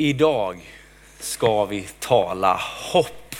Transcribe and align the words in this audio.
Idag 0.00 0.60
ska 1.18 1.64
vi 1.64 1.86
tala 1.98 2.60
hopp. 2.92 3.36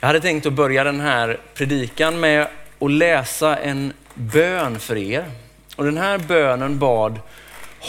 Jag 0.00 0.06
hade 0.06 0.20
tänkt 0.20 0.46
att 0.46 0.52
börja 0.52 0.84
den 0.84 1.00
här 1.00 1.40
predikan 1.54 2.20
med 2.20 2.48
att 2.78 2.90
läsa 2.90 3.56
en 3.56 3.92
bön 4.14 4.80
för 4.80 4.96
er. 4.96 5.24
Och 5.76 5.84
den 5.84 5.96
här 5.96 6.18
bönen 6.18 6.78
bad 6.78 7.20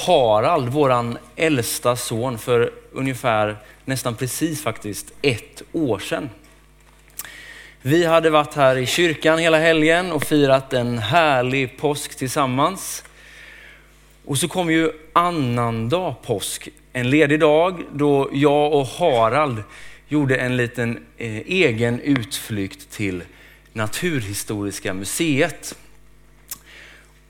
Harald, 0.07 0.69
våran 0.69 1.17
äldsta 1.35 1.95
son, 1.95 2.37
för 2.37 2.71
ungefär, 2.91 3.57
nästan 3.85 4.15
precis 4.15 4.63
faktiskt, 4.63 5.11
ett 5.21 5.61
år 5.71 5.99
sedan. 5.99 6.29
Vi 7.81 8.05
hade 8.05 8.29
varit 8.29 8.53
här 8.53 8.75
i 8.77 8.85
kyrkan 8.85 9.39
hela 9.39 9.57
helgen 9.57 10.11
och 10.11 10.23
firat 10.23 10.73
en 10.73 10.97
härlig 10.97 11.77
påsk 11.77 12.15
tillsammans. 12.15 13.03
Och 14.25 14.37
så 14.37 14.47
kom 14.47 14.71
ju 14.71 14.91
annandag 15.13 16.15
påsk, 16.23 16.69
en 16.93 17.09
ledig 17.09 17.39
dag 17.39 17.83
då 17.93 18.29
jag 18.33 18.73
och 18.73 18.87
Harald 18.87 19.63
gjorde 20.07 20.35
en 20.35 20.57
liten 20.57 20.99
eh, 21.17 21.37
egen 21.37 21.99
utflykt 21.99 22.91
till 22.91 23.23
Naturhistoriska 23.73 24.93
museet. 24.93 25.75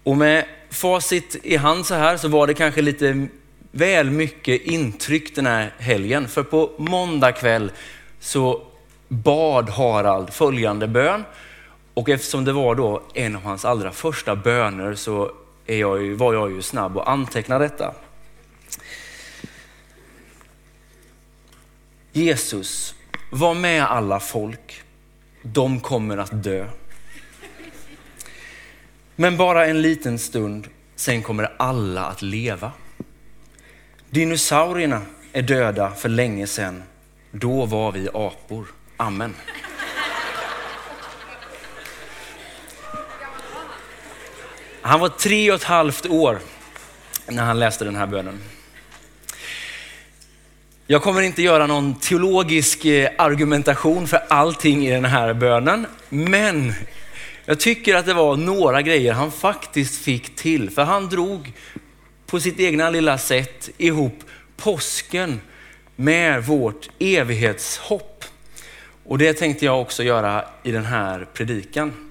Och 0.04 0.18
med 0.18 0.46
facit 0.70 1.36
i 1.44 1.58
hand 1.58 1.86
så 1.86 1.96
här 1.96 2.18
så 2.18 2.28
var 2.28 2.48
det 2.48 2.54
kanske 2.54 2.82
lite 2.82 3.28
väl 3.72 4.10
mycket 4.10 4.62
intryck 4.62 5.36
den 5.36 5.46
här 5.46 5.74
helgen. 5.78 6.28
För 6.28 6.44
på 6.44 6.72
måndag 6.78 7.32
kväll 7.32 7.72
så 8.20 8.62
bad 9.08 9.70
Harald 9.70 10.34
följande 10.34 10.88
bön. 10.88 11.24
Och 11.94 12.10
eftersom 12.10 12.46
det 12.46 12.54
var 12.54 12.76
då 12.76 13.04
en 13.14 13.36
av 13.36 13.44
hans 13.44 13.66
allra 13.66 13.92
första 13.92 14.36
böner 14.36 14.96
så 14.96 15.32
är 15.72 15.80
jag 15.80 16.02
ju, 16.02 16.14
var 16.14 16.34
jag 16.34 16.52
ju 16.52 16.62
snabb 16.62 16.98
att 16.98 17.08
anteckna 17.08 17.60
detta. 17.60 17.94
Jesus, 22.12 22.96
var 23.32 23.54
med 23.54 23.84
alla 23.84 24.20
folk. 24.20 24.84
De 25.42 25.80
kommer 25.80 26.18
att 26.18 26.44
dö. 26.44 26.68
Men 29.16 29.38
bara 29.38 29.66
en 29.66 29.82
liten 29.82 30.20
stund, 30.20 30.68
sen 30.96 31.24
kommer 31.24 31.52
alla 31.58 32.06
att 32.06 32.22
leva. 32.22 32.72
Dinosaurierna 34.10 35.02
är 35.34 35.42
döda 35.42 35.92
för 35.92 36.10
länge 36.10 36.48
sedan. 36.48 36.84
Då 37.32 37.66
var 37.66 37.92
vi 37.92 38.10
apor. 38.14 38.68
Amen. 38.98 39.36
Han 44.82 45.00
var 45.00 45.10
tre 45.10 45.52
och 45.52 45.56
ett 45.56 45.64
halvt 45.64 46.06
år 46.06 46.40
när 47.28 47.44
han 47.44 47.60
läste 47.60 47.86
den 47.86 47.96
här 47.96 48.08
bönen. 48.08 48.40
Jag 50.88 51.02
kommer 51.02 51.22
inte 51.22 51.42
göra 51.42 51.68
någon 51.68 52.00
teologisk 52.00 52.86
eh, 52.86 53.10
argumentation 53.18 54.08
för 54.08 54.22
allting 54.30 54.88
i 54.88 54.92
den 54.92 55.06
här 55.06 55.34
bönen, 55.34 55.88
men 56.10 56.74
jag 57.46 57.60
tycker 57.60 57.96
att 57.96 58.06
det 58.06 58.14
var 58.14 58.36
några 58.36 58.82
grejer 58.82 59.14
han 59.14 59.32
faktiskt 59.32 60.02
fick 60.02 60.36
till. 60.36 60.70
För 60.70 60.84
han 60.84 61.10
drog 61.10 61.54
på 62.26 62.40
sitt 62.40 62.60
egna 62.60 62.90
lilla 62.90 63.18
sätt 63.18 63.70
ihop 63.78 64.24
påsken 64.58 65.42
med 65.96 66.46
vårt 66.46 66.90
evighetshopp. 67.00 68.26
Och 69.04 69.18
det 69.18 69.34
tänkte 69.34 69.66
jag 69.66 69.82
också 69.82 70.04
göra 70.04 70.46
i 70.64 70.72
den 70.72 70.86
här 70.86 71.28
predikan. 71.34 72.11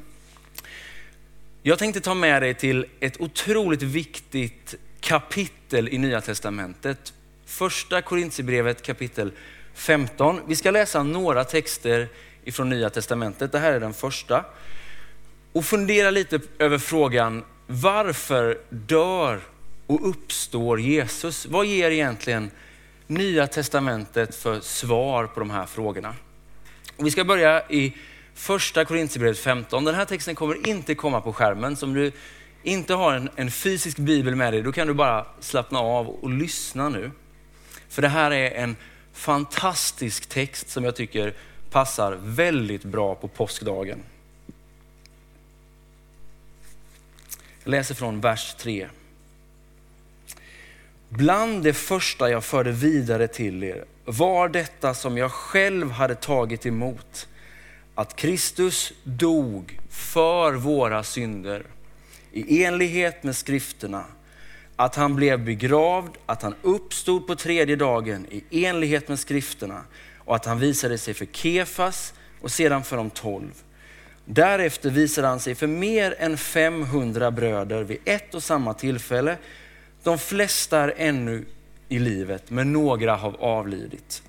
Jag 1.63 1.79
tänkte 1.79 2.01
ta 2.01 2.15
med 2.15 2.43
dig 2.43 2.55
till 2.55 2.87
ett 3.01 3.21
otroligt 3.21 3.83
viktigt 3.83 4.75
kapitel 5.01 5.89
i 5.89 5.99
Nya 5.99 6.21
Testamentet. 6.21 7.13
Första 7.47 8.03
Korintierbrevet 8.03 8.83
kapitel 8.83 9.33
15. 9.75 10.41
Vi 10.47 10.57
ska 10.57 10.71
läsa 10.71 11.03
några 11.03 11.45
texter 11.45 12.09
ifrån 12.45 12.69
Nya 12.69 12.91
Testamentet. 12.91 13.53
Det 13.53 13.59
här 13.59 13.73
är 13.73 13.81
den 13.81 13.95
första. 13.95 14.45
Och 15.53 15.65
fundera 15.65 16.11
lite 16.11 16.41
över 16.59 16.79
frågan, 16.79 17.45
varför 17.67 18.59
dör 18.71 19.41
och 19.87 20.09
uppstår 20.09 20.81
Jesus? 20.81 21.47
Vad 21.47 21.67
ger 21.67 21.91
egentligen 21.91 22.51
Nya 23.07 23.47
Testamentet 23.47 24.35
för 24.35 24.61
svar 24.61 25.27
på 25.27 25.41
de 25.41 25.51
här 25.51 25.67
frågorna? 25.67 26.15
Och 26.97 27.07
vi 27.07 27.11
ska 27.11 27.25
börja 27.25 27.63
i 27.69 27.95
första 28.41 28.85
Korintierbrevet 28.85 29.39
15. 29.39 29.85
Den 29.85 29.95
här 29.95 30.05
texten 30.05 30.35
kommer 30.35 30.69
inte 30.69 30.95
komma 30.95 31.21
på 31.21 31.33
skärmen. 31.33 31.77
Så 31.77 31.87
om 31.87 31.95
du 31.95 32.13
inte 32.63 32.95
har 32.95 33.13
en, 33.13 33.31
en, 33.37 33.51
fysisk 33.51 33.99
bibel 33.99 34.37
med 34.37 34.53
dig, 34.53 34.63
då 34.63 34.73
kan 34.73 34.87
du 34.87 34.95
bara 34.95 35.27
slappna 35.41 35.79
av 35.79 36.09
och 36.09 36.31
lyssna 36.31 36.89
nu. 36.89 37.11
För 37.89 38.03
det 38.03 38.09
här 38.09 38.31
är 38.31 38.51
en 38.51 38.77
fantastisk 39.13 40.27
text 40.27 40.71
som 40.71 40.85
jag 40.85 40.97
tycker 40.97 41.35
passar 41.71 42.19
väldigt 42.23 42.85
bra 42.85 43.15
på 43.15 43.29
påskdagen. 43.29 44.03
Jag 47.65 47.71
läser 47.71 47.95
från 47.95 48.21
vers 48.21 48.55
3. 48.55 48.89
Bland 51.09 51.63
det 51.63 51.75
första 51.75 52.31
jag 52.31 52.45
förde 52.45 52.73
vidare 52.73 53.29
till 53.29 53.65
er 53.65 53.85
var 54.05 54.49
detta 54.49 54.95
som 54.95 55.19
jag 55.19 55.33
själv 55.33 55.91
hade 55.91 56.15
tagit 56.15 56.67
emot. 56.67 57.27
Att 58.01 58.17
Kristus 58.17 58.93
dog 59.05 59.79
för 59.91 60.53
våra 60.53 61.03
synder 61.03 61.67
i 62.33 62.65
enlighet 62.65 63.23
med 63.23 63.37
skrifterna. 63.37 64.05
Att 64.77 64.95
han 64.95 65.17
blev 65.17 65.45
begravd, 65.45 66.17
att 66.27 66.43
han 66.43 66.55
uppstod 66.63 67.27
på 67.27 67.37
tredje 67.37 67.77
dagen 67.77 68.27
i 68.31 68.65
enlighet 68.65 69.09
med 69.09 69.19
skrifterna 69.19 69.85
och 70.19 70.37
att 70.37 70.45
han 70.45 70.59
visade 70.59 70.99
sig 70.99 71.15
för 71.15 71.27
Kefas 71.27 72.15
och 72.41 72.51
sedan 72.51 72.85
för 72.85 72.97
de 72.97 73.11
tolv. 73.11 73.63
Därefter 74.25 74.91
visade 74.91 75.29
han 75.29 75.41
sig 75.41 75.55
för 75.55 75.67
mer 75.67 76.15
än 76.19 76.37
500 76.39 77.31
bröder 77.31 77.83
vid 77.83 77.99
ett 78.05 78.35
och 78.35 78.43
samma 78.43 78.75
tillfälle. 78.75 79.37
De 80.03 80.19
flesta 80.19 80.79
är 80.79 80.95
ännu 80.97 81.45
i 81.89 81.99
livet, 81.99 82.51
men 82.51 82.73
några 82.73 83.17
har 83.17 83.37
avlidit. 83.41 84.23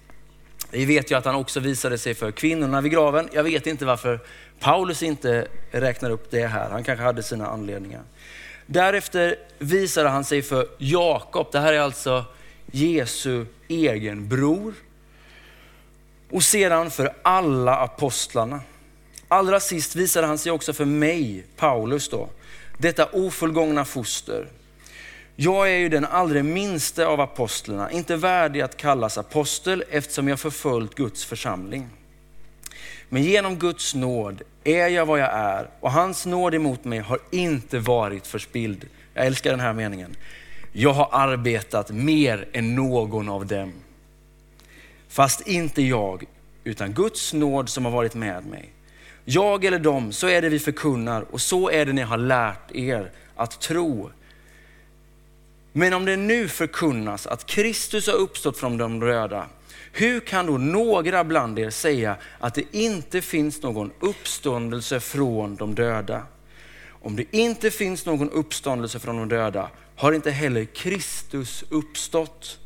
Vi 0.71 0.85
vet 0.85 1.11
ju 1.11 1.15
att 1.15 1.25
han 1.25 1.35
också 1.35 1.59
visade 1.59 1.97
sig 1.97 2.13
för 2.13 2.31
kvinnorna 2.31 2.81
vid 2.81 2.91
graven. 2.91 3.29
Jag 3.33 3.43
vet 3.43 3.67
inte 3.67 3.85
varför 3.85 4.19
Paulus 4.59 5.03
inte 5.03 5.47
räknar 5.71 6.09
upp 6.09 6.31
det 6.31 6.47
här. 6.47 6.69
Han 6.69 6.83
kanske 6.83 7.03
hade 7.03 7.23
sina 7.23 7.47
anledningar. 7.47 8.01
Därefter 8.65 9.35
visade 9.59 10.09
han 10.09 10.23
sig 10.23 10.41
för 10.41 10.67
Jakob. 10.77 11.47
Det 11.51 11.59
här 11.59 11.73
är 11.73 11.79
alltså 11.79 12.25
Jesu 12.71 13.45
egen 13.67 14.29
bror. 14.29 14.73
Och 16.29 16.43
sedan 16.43 16.91
för 16.91 17.13
alla 17.21 17.75
apostlarna. 17.75 18.59
Allra 19.27 19.59
sist 19.59 19.95
visade 19.95 20.27
han 20.27 20.38
sig 20.38 20.51
också 20.51 20.73
för 20.73 20.85
mig, 20.85 21.45
Paulus 21.57 22.09
då, 22.09 22.29
detta 22.77 23.05
ofullgångna 23.05 23.85
foster. 23.85 24.47
Jag 25.36 25.72
är 25.72 25.78
ju 25.78 25.90
den 25.90 26.06
allra 26.06 26.44
minste 26.44 27.06
av 27.06 27.22
apostlarna, 27.22 27.92
inte 27.92 28.16
värdig 28.16 28.62
att 28.62 28.78
kallas 28.78 29.18
apostel 29.18 29.84
eftersom 29.90 30.28
jag 30.28 30.40
förföljt 30.40 30.96
Guds 30.96 31.25
församling. 31.25 31.90
Men 33.09 33.24
genom 33.24 33.56
Guds 33.56 33.96
nåd 33.96 34.42
är 34.64 34.88
jag 34.88 35.06
vad 35.06 35.19
jag 35.19 35.34
är 35.34 35.69
och 35.80 35.92
hans 35.92 36.25
nåd 36.25 36.53
emot 36.53 36.84
mig 36.84 37.00
har 37.00 37.19
inte 37.31 37.80
varit 37.80 38.28
förspild. 38.28 38.86
Jag 39.14 39.25
älskar 39.25 39.52
den 39.52 39.59
här 39.59 39.74
meningen. 39.74 40.16
Jag 40.72 40.94
har 40.94 41.09
arbetat 41.12 41.92
mer 41.92 42.48
än 42.53 42.75
någon 42.75 43.30
av 43.30 43.46
dem. 43.46 43.74
Fast 45.08 45.48
inte 45.48 45.81
jag, 45.81 46.24
utan 46.63 46.94
Guds 46.94 47.34
nåd 47.34 47.69
som 47.69 47.86
har 47.86 47.92
varit 47.92 48.13
med 48.13 48.46
mig. 48.46 48.69
Jag 49.25 49.66
eller 49.66 49.80
dem, 49.80 50.12
så 50.12 50.28
är 50.28 50.42
det 50.42 50.50
vi 50.50 50.59
förkunnar 50.59 51.25
och 51.31 51.42
så 51.42 51.69
är 51.69 51.86
det 51.86 51.94
ni 51.94 52.02
har 52.02 52.18
lärt 52.18 52.72
er 52.72 53.12
att 53.36 53.62
tro. 53.62 54.12
Men 55.73 55.93
om 55.93 56.05
det 56.05 56.17
nu 56.17 56.47
förkunnas 56.47 57.27
att 57.27 57.45
Kristus 57.45 58.07
har 58.07 58.13
uppstått 58.13 58.57
från 58.57 58.77
de 58.77 59.00
döda, 59.00 59.47
hur 59.91 60.19
kan 60.19 60.45
då 60.45 60.57
några 60.57 61.23
bland 61.23 61.59
er 61.59 61.69
säga 61.69 62.15
att 62.39 62.56
det 62.56 62.63
inte 62.71 63.21
finns 63.21 63.62
någon 63.62 63.91
uppståndelse 64.00 65.00
från 65.00 65.56
de 65.56 65.75
döda? 65.75 66.23
Om 66.89 67.15
det 67.15 67.25
inte 67.31 67.71
finns 67.71 68.06
någon 68.06 68.29
uppståndelse 68.29 69.00
från 69.00 69.18
de 69.18 69.29
döda 69.29 69.69
har 69.95 70.13
inte 70.13 70.31
heller 70.31 70.65
Kristus 70.65 71.63
uppstått. 71.69 72.59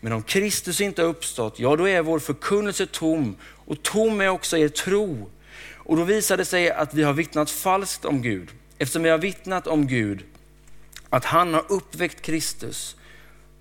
Men 0.00 0.12
om 0.12 0.22
Kristus 0.22 0.80
inte 0.80 1.02
har 1.02 1.08
uppstått, 1.08 1.58
ja 1.58 1.76
då 1.76 1.88
är 1.88 2.02
vår 2.02 2.18
förkunnelse 2.18 2.86
tom 2.86 3.36
och 3.42 3.82
tom 3.82 4.20
är 4.20 4.28
också 4.28 4.58
er 4.58 4.68
tro. 4.68 5.30
Och 5.74 5.96
då 5.96 6.04
visar 6.04 6.36
det 6.36 6.44
sig 6.44 6.70
att 6.70 6.94
vi 6.94 7.02
har 7.02 7.12
vittnat 7.12 7.50
falskt 7.50 8.04
om 8.04 8.22
Gud. 8.22 8.48
Eftersom 8.78 9.02
vi 9.02 9.08
har 9.08 9.18
vittnat 9.18 9.66
om 9.66 9.86
Gud, 9.86 10.24
att 11.10 11.24
han 11.24 11.54
har 11.54 11.64
uppväckt 11.68 12.22
Kristus, 12.22 12.96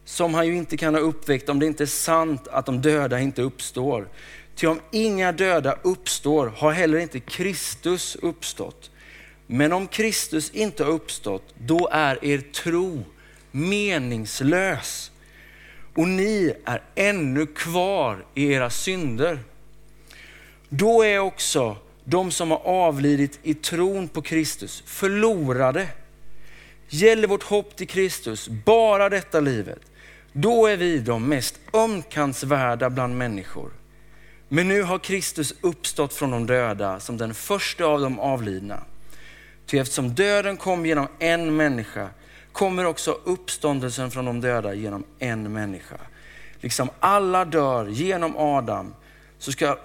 som 0.05 0.33
han 0.33 0.47
ju 0.47 0.57
inte 0.57 0.77
kan 0.77 0.93
ha 0.93 1.01
uppväckt 1.01 1.49
om 1.49 1.59
det 1.59 1.65
inte 1.65 1.83
är 1.83 1.85
sant 1.85 2.47
att 2.47 2.65
de 2.65 2.81
döda 2.81 3.19
inte 3.19 3.41
uppstår. 3.41 4.07
Ty 4.55 4.67
om 4.67 4.79
inga 4.91 5.31
döda 5.31 5.77
uppstår 5.81 6.47
har 6.47 6.71
heller 6.71 6.97
inte 6.97 7.19
Kristus 7.19 8.15
uppstått. 8.15 8.91
Men 9.47 9.73
om 9.73 9.87
Kristus 9.87 10.49
inte 10.49 10.83
har 10.83 10.91
uppstått, 10.91 11.53
då 11.57 11.89
är 11.91 12.25
er 12.25 12.37
tro 12.37 13.03
meningslös 13.51 15.11
och 15.95 16.07
ni 16.07 16.53
är 16.65 16.81
ännu 16.95 17.45
kvar 17.45 18.25
i 18.33 18.53
era 18.53 18.69
synder. 18.69 19.39
Då 20.69 21.03
är 21.03 21.19
också 21.19 21.77
de 22.03 22.31
som 22.31 22.51
har 22.51 22.61
avlidit 22.65 23.39
i 23.43 23.53
tron 23.53 24.07
på 24.07 24.21
Kristus 24.21 24.83
förlorade. 24.85 25.87
Gäller 26.89 27.27
vårt 27.27 27.43
hopp 27.43 27.75
till 27.75 27.87
Kristus 27.87 28.47
bara 28.47 29.09
detta 29.09 29.39
livet, 29.39 29.81
då 30.33 30.67
är 30.67 30.77
vi 30.77 30.99
de 30.99 31.29
mest 31.29 31.59
ömkansvärda 31.73 32.89
bland 32.89 33.17
människor. 33.17 33.71
Men 34.49 34.67
nu 34.67 34.81
har 34.83 34.99
Kristus 34.99 35.53
uppstått 35.61 36.13
från 36.13 36.31
de 36.31 36.45
döda 36.45 36.99
som 36.99 37.17
den 37.17 37.33
första 37.33 37.85
av 37.85 38.01
de 38.01 38.19
avlidna. 38.19 38.83
Ty 39.65 39.77
eftersom 39.77 40.15
döden 40.15 40.57
kom 40.57 40.85
genom 40.85 41.07
en 41.19 41.55
människa 41.55 42.09
kommer 42.51 42.85
också 42.85 43.19
uppståndelsen 43.23 44.11
från 44.11 44.25
de 44.25 44.41
döda 44.41 44.73
genom 44.73 45.03
en 45.19 45.53
människa. 45.53 45.97
Liksom 46.59 46.89
alla 46.99 47.45
dör 47.45 47.87
genom 47.87 48.37
Adam 48.37 48.93
så 49.39 49.51
ska 49.51 49.77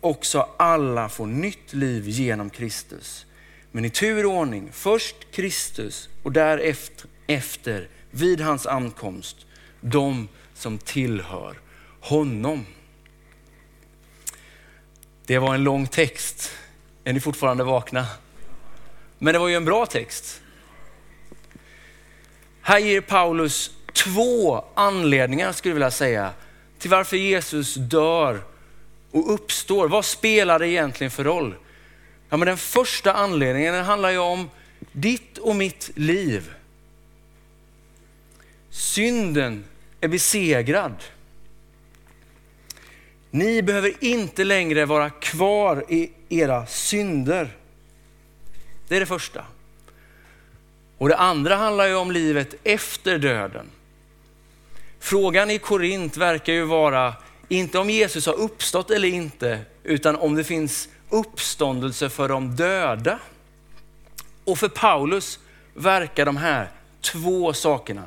också 0.00 0.48
alla 0.56 1.08
få 1.08 1.26
nytt 1.26 1.72
liv 1.72 2.08
genom 2.08 2.50
Kristus. 2.50 3.26
Men 3.72 3.84
i 3.84 3.90
tur 3.90 4.26
och 4.26 4.32
ordning, 4.32 4.68
först 4.72 5.16
Kristus 5.30 6.08
och 6.22 6.32
därefter 6.32 7.06
efter, 7.26 7.88
vid 8.10 8.40
hans 8.40 8.66
ankomst, 8.66 9.36
de 9.80 10.28
som 10.54 10.78
tillhör 10.78 11.56
honom. 12.00 12.66
Det 15.26 15.38
var 15.38 15.54
en 15.54 15.64
lång 15.64 15.86
text. 15.86 16.52
Är 17.04 17.12
ni 17.12 17.20
fortfarande 17.20 17.64
vakna? 17.64 18.06
Men 19.18 19.32
det 19.32 19.38
var 19.38 19.48
ju 19.48 19.56
en 19.56 19.64
bra 19.64 19.86
text. 19.86 20.40
Här 22.60 22.78
ger 22.78 23.00
Paulus 23.00 23.70
två 23.92 24.64
anledningar, 24.74 25.52
skulle 25.52 25.70
jag 25.70 25.74
vilja 25.74 25.90
säga, 25.90 26.30
till 26.78 26.90
varför 26.90 27.16
Jesus 27.16 27.74
dör 27.74 28.40
och 29.10 29.34
uppstår. 29.34 29.88
Vad 29.88 30.04
spelar 30.04 30.58
det 30.58 30.68
egentligen 30.68 31.10
för 31.10 31.24
roll? 31.24 31.54
Ja, 32.32 32.36
men 32.36 32.46
den 32.46 32.56
första 32.56 33.12
anledningen 33.12 33.84
handlar 33.84 34.10
ju 34.10 34.18
om 34.18 34.50
ditt 34.92 35.38
och 35.38 35.56
mitt 35.56 35.90
liv. 35.94 36.54
Synden 38.70 39.64
är 40.00 40.08
besegrad. 40.08 40.94
Ni 43.30 43.62
behöver 43.62 43.92
inte 44.00 44.44
längre 44.44 44.84
vara 44.84 45.10
kvar 45.10 45.84
i 45.88 46.10
era 46.28 46.66
synder. 46.66 47.56
Det 48.88 48.96
är 48.96 49.00
det 49.00 49.06
första. 49.06 49.44
Och 50.98 51.08
det 51.08 51.16
andra 51.16 51.56
handlar 51.56 51.86
ju 51.86 51.94
om 51.94 52.10
livet 52.10 52.54
efter 52.64 53.18
döden. 53.18 53.66
Frågan 54.98 55.50
i 55.50 55.58
Korint 55.58 56.16
verkar 56.16 56.52
ju 56.52 56.64
vara, 56.64 57.14
inte 57.48 57.78
om 57.78 57.90
Jesus 57.90 58.26
har 58.26 58.34
uppstått 58.34 58.90
eller 58.90 59.08
inte, 59.08 59.60
utan 59.84 60.16
om 60.16 60.34
det 60.34 60.44
finns 60.44 60.88
uppståndelse 61.12 62.08
för 62.08 62.28
de 62.28 62.56
döda. 62.56 63.18
Och 64.44 64.58
för 64.58 64.68
Paulus 64.68 65.38
verkar 65.74 66.26
de 66.26 66.36
här 66.36 66.70
två 67.00 67.52
sakerna 67.52 68.02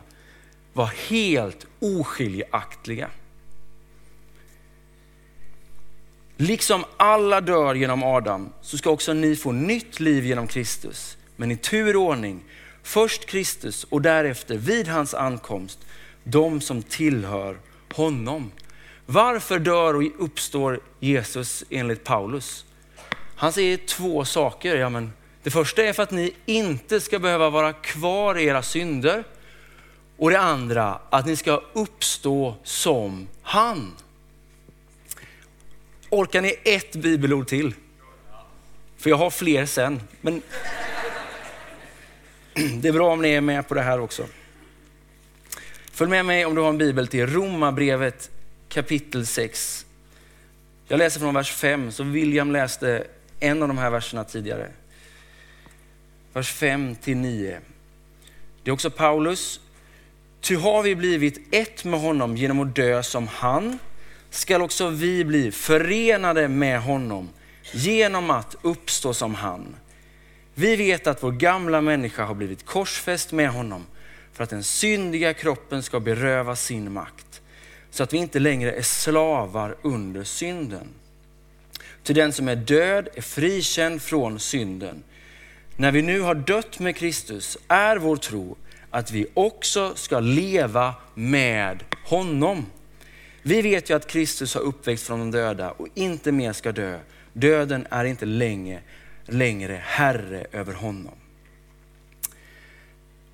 vara 0.73 0.91
helt 1.07 1.65
oskiljaktiga. 1.79 3.09
Liksom 6.37 6.85
alla 6.97 7.41
dör 7.41 7.75
genom 7.75 8.03
Adam 8.03 8.49
så 8.61 8.77
ska 8.77 8.89
också 8.89 9.13
ni 9.13 9.35
få 9.35 9.51
nytt 9.51 9.99
liv 9.99 10.25
genom 10.25 10.47
Kristus. 10.47 11.17
Men 11.35 11.51
i 11.51 11.57
tur 11.57 11.95
och 11.95 12.01
ordning, 12.01 12.43
först 12.83 13.25
Kristus 13.25 13.83
och 13.83 14.01
därefter 14.01 14.57
vid 14.57 14.87
hans 14.87 15.13
ankomst, 15.13 15.79
de 16.23 16.61
som 16.61 16.83
tillhör 16.83 17.57
honom. 17.93 18.51
Varför 19.05 19.59
dör 19.59 19.93
och 19.93 20.03
uppstår 20.19 20.79
Jesus 20.99 21.63
enligt 21.69 22.03
Paulus? 22.03 22.65
Han 23.35 23.53
säger 23.53 23.77
två 23.77 24.25
saker. 24.25 24.75
Ja, 24.75 24.89
men 24.89 25.13
det 25.43 25.51
första 25.51 25.83
är 25.83 25.93
för 25.93 26.03
att 26.03 26.11
ni 26.11 26.33
inte 26.45 27.01
ska 27.01 27.19
behöva 27.19 27.49
vara 27.49 27.73
kvar 27.73 28.37
i 28.37 28.45
era 28.45 28.63
synder. 28.63 29.23
Och 30.17 30.29
det 30.29 30.39
andra, 30.39 30.99
att 31.09 31.25
ni 31.25 31.35
ska 31.35 31.61
uppstå 31.73 32.55
som 32.63 33.27
han. 33.41 33.93
Orkar 36.09 36.41
ni 36.41 36.55
ett 36.63 36.95
bibelord 36.95 37.47
till? 37.47 37.73
För 38.97 39.09
jag 39.09 39.17
har 39.17 39.29
fler 39.29 39.65
sen. 39.65 40.01
Men 40.21 40.41
det 42.81 42.87
är 42.87 42.93
bra 42.93 43.13
om 43.13 43.21
ni 43.21 43.29
är 43.29 43.41
med 43.41 43.67
på 43.67 43.73
det 43.73 43.81
här 43.81 43.99
också. 43.99 44.25
Följ 45.91 46.09
med 46.09 46.25
mig 46.25 46.45
om 46.45 46.55
du 46.55 46.61
har 46.61 46.69
en 46.69 46.77
bibel 46.77 47.07
till 47.07 47.27
Romarbrevet 47.27 48.31
kapitel 48.69 49.25
6. 49.25 49.85
Jag 50.87 50.97
läser 50.97 51.19
från 51.19 51.33
vers 51.33 51.51
5, 51.51 51.91
så 51.91 52.03
William 52.03 52.51
läste 52.51 53.07
en 53.39 53.61
av 53.61 53.67
de 53.67 53.77
här 53.77 53.89
verserna 53.89 54.23
tidigare. 54.23 54.71
Vers 56.33 56.51
5 56.51 56.95
till 56.95 57.17
9. 57.17 57.59
Det 58.63 58.69
är 58.69 58.73
också 58.73 58.89
Paulus. 58.89 59.59
Ty 60.41 60.55
har 60.55 60.83
vi 60.83 60.95
blivit 60.95 61.47
ett 61.51 61.83
med 61.83 61.99
honom 61.99 62.37
genom 62.37 62.59
att 62.59 62.75
dö 62.75 63.03
som 63.03 63.27
han, 63.27 63.79
skall 64.29 64.61
också 64.61 64.89
vi 64.89 65.25
bli 65.25 65.51
förenade 65.51 66.47
med 66.47 66.81
honom 66.81 67.29
genom 67.71 68.29
att 68.29 68.55
uppstå 68.61 69.13
som 69.13 69.35
han. 69.35 69.75
Vi 70.53 70.75
vet 70.75 71.07
att 71.07 71.23
vår 71.23 71.31
gamla 71.31 71.81
människa 71.81 72.25
har 72.25 72.35
blivit 72.35 72.65
korsfäst 72.65 73.31
med 73.31 73.49
honom 73.49 73.85
för 74.33 74.43
att 74.43 74.49
den 74.49 74.63
syndiga 74.63 75.33
kroppen 75.33 75.83
ska 75.83 75.99
berövas 75.99 76.63
sin 76.63 76.93
makt, 76.93 77.41
så 77.91 78.03
att 78.03 78.13
vi 78.13 78.17
inte 78.17 78.39
längre 78.39 78.71
är 78.71 78.81
slavar 78.81 79.75
under 79.81 80.23
synden. 80.23 80.87
Till 82.05 82.15
den 82.15 82.33
som 82.33 82.47
är 82.47 82.55
död 82.55 83.09
är 83.13 83.21
frikänd 83.21 84.01
från 84.01 84.39
synden. 84.39 85.03
När 85.75 85.91
vi 85.91 86.01
nu 86.01 86.19
har 86.21 86.35
dött 86.35 86.79
med 86.79 86.95
Kristus 86.95 87.57
är 87.67 87.97
vår 87.97 88.15
tro 88.15 88.57
att 88.89 89.11
vi 89.11 89.27
också 89.33 89.95
ska 89.95 90.19
leva 90.19 90.95
med 91.13 91.83
honom. 92.05 92.65
Vi 93.41 93.61
vet 93.61 93.89
ju 93.89 93.95
att 93.95 94.07
Kristus 94.07 94.53
har 94.53 94.61
uppväxt 94.61 95.07
från 95.07 95.19
de 95.19 95.31
döda 95.31 95.71
och 95.71 95.87
inte 95.93 96.31
mer 96.31 96.53
ska 96.53 96.71
dö. 96.71 96.99
Döden 97.33 97.87
är 97.89 98.05
inte 98.05 98.25
länge, 98.25 98.81
längre 99.25 99.81
herre 99.83 100.45
över 100.51 100.73
honom. 100.73 101.15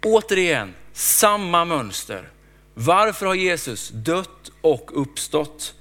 Återigen, 0.04 0.74
samma 0.94 1.66
mönster. 1.66 2.30
Varför 2.74 3.26
har 3.26 3.36
Jesus 3.36 3.90
dött 3.90 4.52
och 4.62 5.02
uppstått? 5.02 5.76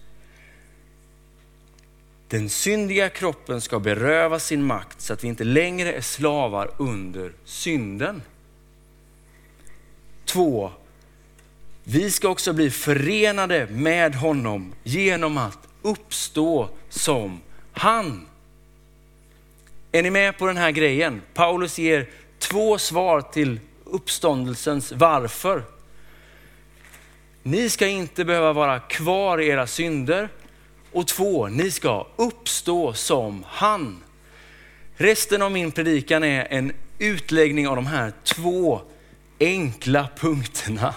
Den 2.31 2.49
syndiga 2.49 3.09
kroppen 3.09 3.61
ska 3.61 3.79
berövas 3.79 4.47
sin 4.47 4.63
makt 4.63 5.01
så 5.01 5.13
att 5.13 5.25
vi 5.25 5.29
inte 5.29 5.45
längre 5.45 5.93
är 5.93 6.01
slavar 6.01 6.71
under 6.77 7.33
synden. 7.45 8.23
Två, 10.25 10.71
vi 11.85 12.11
ska 12.11 12.29
också 12.29 12.53
bli 12.53 12.71
förenade 12.71 13.67
med 13.67 14.15
honom 14.15 14.75
genom 14.83 15.39
att 15.39 15.59
uppstå 15.83 16.69
som 16.89 17.41
han. 17.73 18.27
Är 19.93 20.03
ni 20.03 20.11
med 20.11 20.39
på 20.39 20.47
den 20.47 20.57
här 20.57 20.71
grejen? 20.71 21.23
Paulus 21.35 21.79
ger 21.79 22.09
två 22.39 22.79
svar 22.79 23.21
till 23.21 23.61
uppståndelsens 23.85 24.93
varför. 24.93 25.63
Ni 27.43 27.71
ska 27.71 27.87
inte 27.87 28.25
behöva 28.25 28.53
vara 28.53 28.81
kvar 28.81 29.41
i 29.41 29.49
era 29.49 29.67
synder. 29.67 30.29
Och 30.93 31.07
två, 31.07 31.49
ni 31.49 31.71
ska 31.71 32.07
uppstå 32.17 32.93
som 32.93 33.45
han. 33.49 34.03
Resten 34.97 35.43
av 35.43 35.53
min 35.53 35.73
predikan 35.73 36.25
är 36.25 36.47
en 36.51 36.73
utläggning 36.99 37.69
av 37.69 37.77
de 37.77 37.87
här 37.87 38.13
två 38.25 38.81
enkla 39.41 40.09
punkterna. 40.17 40.95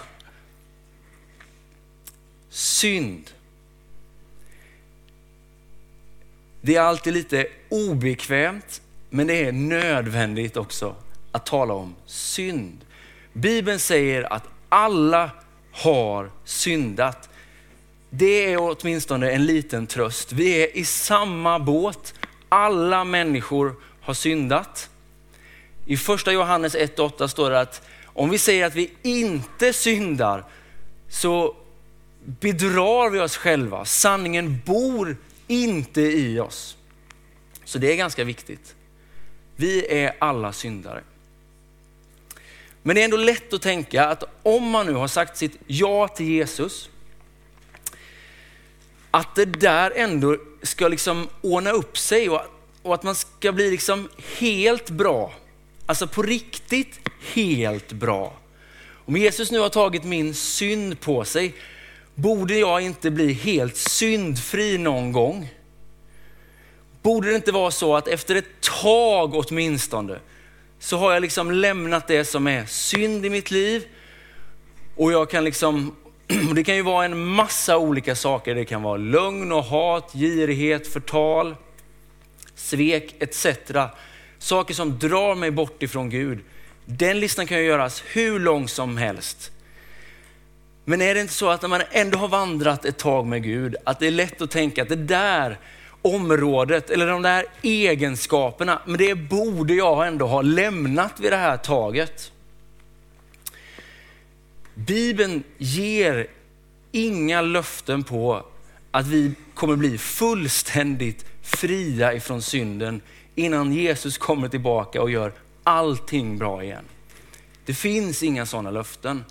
Synd. 2.48 3.30
Det 6.60 6.76
är 6.76 6.80
alltid 6.80 7.12
lite 7.12 7.46
obekvämt, 7.68 8.82
men 9.10 9.26
det 9.26 9.44
är 9.44 9.52
nödvändigt 9.52 10.56
också 10.56 10.96
att 11.32 11.46
tala 11.46 11.74
om 11.74 11.94
synd. 12.06 12.84
Bibeln 13.32 13.78
säger 13.78 14.32
att 14.32 14.44
alla 14.68 15.30
har 15.72 16.30
syndat. 16.44 17.28
Det 18.16 18.52
är 18.52 18.58
åtminstone 18.60 19.30
en 19.30 19.46
liten 19.46 19.86
tröst. 19.86 20.32
Vi 20.32 20.62
är 20.62 20.76
i 20.76 20.84
samma 20.84 21.58
båt. 21.58 22.14
Alla 22.48 23.04
människor 23.04 23.76
har 24.00 24.14
syndat. 24.14 24.90
I 25.86 25.96
första 25.96 26.32
Johannes 26.32 26.76
1.8 26.76 27.26
står 27.26 27.50
det 27.50 27.60
att 27.60 27.82
om 28.04 28.30
vi 28.30 28.38
säger 28.38 28.66
att 28.66 28.74
vi 28.74 28.90
inte 29.02 29.72
syndar 29.72 30.44
så 31.08 31.56
bedrar 32.24 33.10
vi 33.10 33.20
oss 33.20 33.36
själva. 33.36 33.84
Sanningen 33.84 34.60
bor 34.66 35.16
inte 35.46 36.00
i 36.00 36.40
oss. 36.40 36.76
Så 37.64 37.78
det 37.78 37.92
är 37.92 37.96
ganska 37.96 38.24
viktigt. 38.24 38.74
Vi 39.56 40.02
är 40.02 40.14
alla 40.18 40.52
syndare. 40.52 41.02
Men 42.82 42.94
det 42.96 43.02
är 43.02 43.04
ändå 43.04 43.16
lätt 43.16 43.52
att 43.52 43.62
tänka 43.62 44.08
att 44.08 44.24
om 44.42 44.68
man 44.68 44.86
nu 44.86 44.92
har 44.92 45.08
sagt 45.08 45.36
sitt 45.36 45.58
ja 45.66 46.08
till 46.08 46.26
Jesus, 46.26 46.90
att 49.14 49.34
det 49.34 49.44
där 49.44 49.92
ändå 49.96 50.36
ska 50.62 50.88
liksom 50.88 51.28
ordna 51.40 51.70
upp 51.70 51.98
sig 51.98 52.28
och, 52.28 52.40
och 52.82 52.94
att 52.94 53.02
man 53.02 53.14
ska 53.14 53.52
bli 53.52 53.70
liksom 53.70 54.08
helt 54.38 54.90
bra. 54.90 55.32
Alltså 55.86 56.06
på 56.06 56.22
riktigt 56.22 57.00
helt 57.34 57.92
bra. 57.92 58.32
Om 59.06 59.16
Jesus 59.16 59.50
nu 59.50 59.58
har 59.58 59.68
tagit 59.68 60.04
min 60.04 60.34
synd 60.34 61.00
på 61.00 61.24
sig, 61.24 61.54
borde 62.14 62.58
jag 62.58 62.80
inte 62.80 63.10
bli 63.10 63.32
helt 63.32 63.76
syndfri 63.76 64.78
någon 64.78 65.12
gång? 65.12 65.48
Borde 67.02 67.28
det 67.28 67.36
inte 67.36 67.52
vara 67.52 67.70
så 67.70 67.96
att 67.96 68.08
efter 68.08 68.34
ett 68.34 68.60
tag 68.82 69.34
åtminstone, 69.34 70.18
så 70.78 70.96
har 70.96 71.12
jag 71.12 71.22
liksom 71.22 71.50
lämnat 71.50 72.08
det 72.08 72.24
som 72.24 72.46
är 72.46 72.66
synd 72.66 73.26
i 73.26 73.30
mitt 73.30 73.50
liv 73.50 73.84
och 74.96 75.12
jag 75.12 75.30
kan 75.30 75.44
liksom, 75.44 75.96
det 76.54 76.64
kan 76.64 76.76
ju 76.76 76.82
vara 76.82 77.04
en 77.04 77.26
massa 77.26 77.78
olika 77.78 78.14
saker. 78.14 78.54
Det 78.54 78.64
kan 78.64 78.82
vara 78.82 78.96
lögn 78.96 79.52
och 79.52 79.64
hat, 79.64 80.12
girighet, 80.12 80.92
förtal, 80.92 81.56
svek 82.54 83.14
etc. 83.18 83.46
Saker 84.38 84.74
som 84.74 84.98
drar 84.98 85.34
mig 85.34 85.50
bort 85.50 85.82
ifrån 85.82 86.10
Gud. 86.10 86.38
Den 86.84 87.20
listan 87.20 87.46
kan 87.46 87.58
ju 87.58 87.64
göras 87.64 88.02
hur 88.06 88.38
lång 88.38 88.68
som 88.68 88.96
helst. 88.96 89.50
Men 90.84 91.02
är 91.02 91.14
det 91.14 91.20
inte 91.20 91.32
så 91.32 91.48
att 91.48 91.62
när 91.62 91.68
man 91.68 91.82
ändå 91.90 92.18
har 92.18 92.28
vandrat 92.28 92.84
ett 92.84 92.98
tag 92.98 93.26
med 93.26 93.42
Gud, 93.42 93.76
att 93.84 94.00
det 94.00 94.06
är 94.06 94.10
lätt 94.10 94.42
att 94.42 94.50
tänka 94.50 94.82
att 94.82 94.88
det 94.88 94.96
där 94.96 95.58
området 96.02 96.90
eller 96.90 97.06
de 97.06 97.22
där 97.22 97.44
egenskaperna, 97.62 98.82
men 98.86 98.96
det 98.96 99.14
borde 99.14 99.74
jag 99.74 100.06
ändå 100.06 100.26
ha 100.26 100.42
lämnat 100.42 101.20
vid 101.20 101.32
det 101.32 101.36
här 101.36 101.56
taget. 101.56 102.32
Bibeln 104.74 105.42
ger 105.58 106.26
inga 106.92 107.40
löften 107.40 108.04
på 108.04 108.46
att 108.90 109.06
vi 109.06 109.32
kommer 109.54 109.76
bli 109.76 109.98
fullständigt 109.98 111.24
fria 111.42 112.14
ifrån 112.14 112.42
synden 112.42 113.00
innan 113.34 113.72
Jesus 113.72 114.18
kommer 114.18 114.48
tillbaka 114.48 115.02
och 115.02 115.10
gör 115.10 115.32
allting 115.64 116.38
bra 116.38 116.64
igen. 116.64 116.84
Det 117.64 117.74
finns 117.74 118.22
inga 118.22 118.46
sådana 118.46 118.70
löften. 118.70 119.24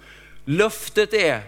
Löftet 0.45 1.13
är 1.13 1.41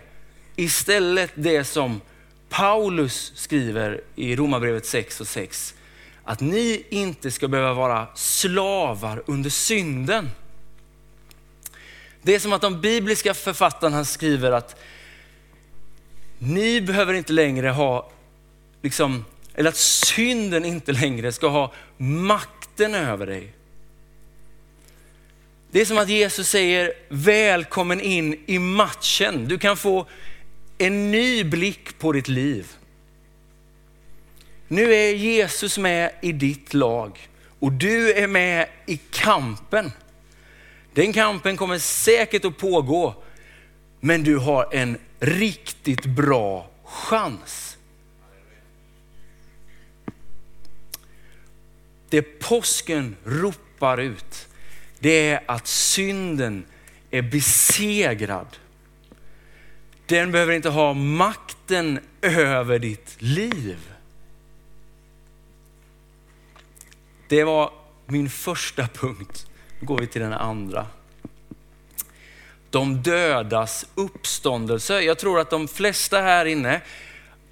istället 0.56 1.32
det 1.36 1.64
som 1.64 2.02
Paulus 2.50 3.32
skriver 3.36 4.02
i 4.16 4.36
Romarbrevet 4.36 4.86
6 4.86 5.22
och 5.22 5.28
6. 5.28 5.74
Att 6.24 6.42
ni 6.42 6.86
inte 6.90 7.32
ska 7.32 7.48
behöva 7.48 7.74
vara 7.74 8.08
slavar 8.16 9.24
under 9.26 9.50
synden. 9.50 10.30
Det 12.26 12.36
är 12.36 12.40
som 12.40 12.54
att 12.54 12.62
de 12.62 12.82
bibliska 12.82 13.34
författarna 13.34 14.06
skriver 14.06 14.52
att 14.52 14.76
ni 16.38 16.82
behöver 16.82 17.14
inte 17.14 17.34
längre 17.34 17.70
ha, 17.70 18.12
liksom, 18.82 19.26
eller 19.54 19.70
att 19.70 19.76
synden 19.76 20.66
inte 20.66 20.92
längre 20.92 21.32
ska 21.32 21.48
ha 21.48 21.74
makten 21.98 22.96
över 22.96 23.28
dig. 23.28 23.54
Det 25.72 25.82
är 25.82 25.86
som 25.86 25.98
att 25.98 26.10
Jesus 26.10 26.50
säger 26.50 26.94
välkommen 27.10 28.02
in 28.02 28.44
i 28.46 28.60
matchen. 28.60 29.48
Du 29.48 29.58
kan 29.58 29.78
få 29.78 30.08
en 30.78 31.12
ny 31.12 31.44
blick 31.44 32.00
på 32.00 32.12
ditt 32.12 32.28
liv. 32.28 32.68
Nu 34.68 34.94
är 34.94 35.14
Jesus 35.14 35.78
med 35.78 36.12
i 36.22 36.32
ditt 36.32 36.74
lag 36.74 37.30
och 37.60 37.72
du 37.72 38.14
är 38.14 38.28
med 38.28 38.68
i 38.86 38.98
kampen. 38.98 39.92
Den 40.96 41.14
kampen 41.14 41.58
kommer 41.58 41.80
säkert 41.80 42.46
att 42.46 42.58
pågå, 42.58 43.24
men 44.00 44.24
du 44.24 44.38
har 44.38 44.74
en 44.74 44.98
riktigt 45.20 46.06
bra 46.06 46.70
chans. 46.84 47.78
Det 52.10 52.22
påsken 52.22 53.16
ropar 53.26 53.98
ut, 53.98 54.48
det 55.00 55.30
är 55.30 55.44
att 55.46 55.68
synden 55.68 56.66
är 57.12 57.22
besegrad. 57.22 58.58
Den 60.06 60.32
behöver 60.32 60.54
inte 60.54 60.70
ha 60.70 60.94
makten 60.94 62.00
över 62.22 62.80
ditt 62.80 63.22
liv. 63.22 63.78
Det 67.28 67.44
var 67.44 67.74
min 68.06 68.30
första 68.30 68.88
punkt. 68.88 69.48
Nu 69.80 69.88
går 69.88 69.98
vi 70.00 70.08
till 70.08 70.22
den 70.22 70.34
andra. 70.34 70.88
De 72.70 73.02
dödas 73.02 73.86
uppståndelse. 73.96 75.02
Jag 75.02 75.18
tror 75.18 75.40
att 75.40 75.50
de 75.50 75.68
flesta 75.68 76.22
här 76.22 76.46
inne 76.46 76.82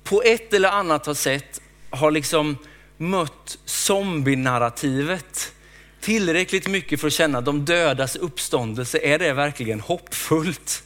på 0.04 0.22
ett 0.22 0.54
eller 0.54 0.70
annat 0.70 1.18
sätt 1.18 1.62
har 1.90 2.12
liksom 2.12 2.58
mött 2.98 3.58
zombie-narrativet 3.66 5.54
tillräckligt 6.02 6.68
mycket 6.68 7.02
för 7.02 7.08
att 7.08 7.14
känna 7.14 7.38
att 7.38 7.46
de 7.46 7.66
dödas 7.66 8.16
uppståndelse. 8.16 9.00
Är 9.04 9.20
det 9.20 9.34
verkligen 9.34 9.80
hoppfullt? 9.80 10.84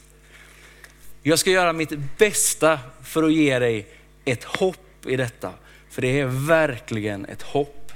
Jag 1.22 1.38
ska 1.38 1.50
göra 1.50 1.72
mitt 1.72 1.92
bästa 2.18 2.78
för 3.04 3.22
att 3.22 3.32
ge 3.32 3.58
dig 3.58 3.86
ett 4.24 4.44
hopp 4.44 5.06
i 5.06 5.16
detta. 5.16 5.52
För 5.90 6.02
det 6.02 6.20
är 6.20 6.26
verkligen 6.26 7.24
ett 7.24 7.42
hopp. 7.42 7.92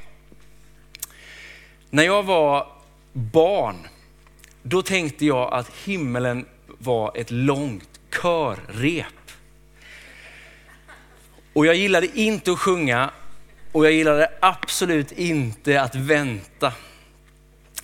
När 1.90 2.02
jag 2.02 2.22
var 2.22 2.81
barn, 3.12 3.76
då 4.62 4.82
tänkte 4.82 5.26
jag 5.26 5.52
att 5.52 5.70
himmelen 5.84 6.46
var 6.78 7.12
ett 7.14 7.30
långt 7.30 8.00
körrep. 8.22 9.06
Och 11.52 11.66
jag 11.66 11.74
gillade 11.74 12.18
inte 12.20 12.52
att 12.52 12.58
sjunga 12.58 13.10
och 13.72 13.86
jag 13.86 13.92
gillade 13.92 14.28
absolut 14.40 15.12
inte 15.12 15.82
att 15.82 15.94
vänta. 15.94 16.72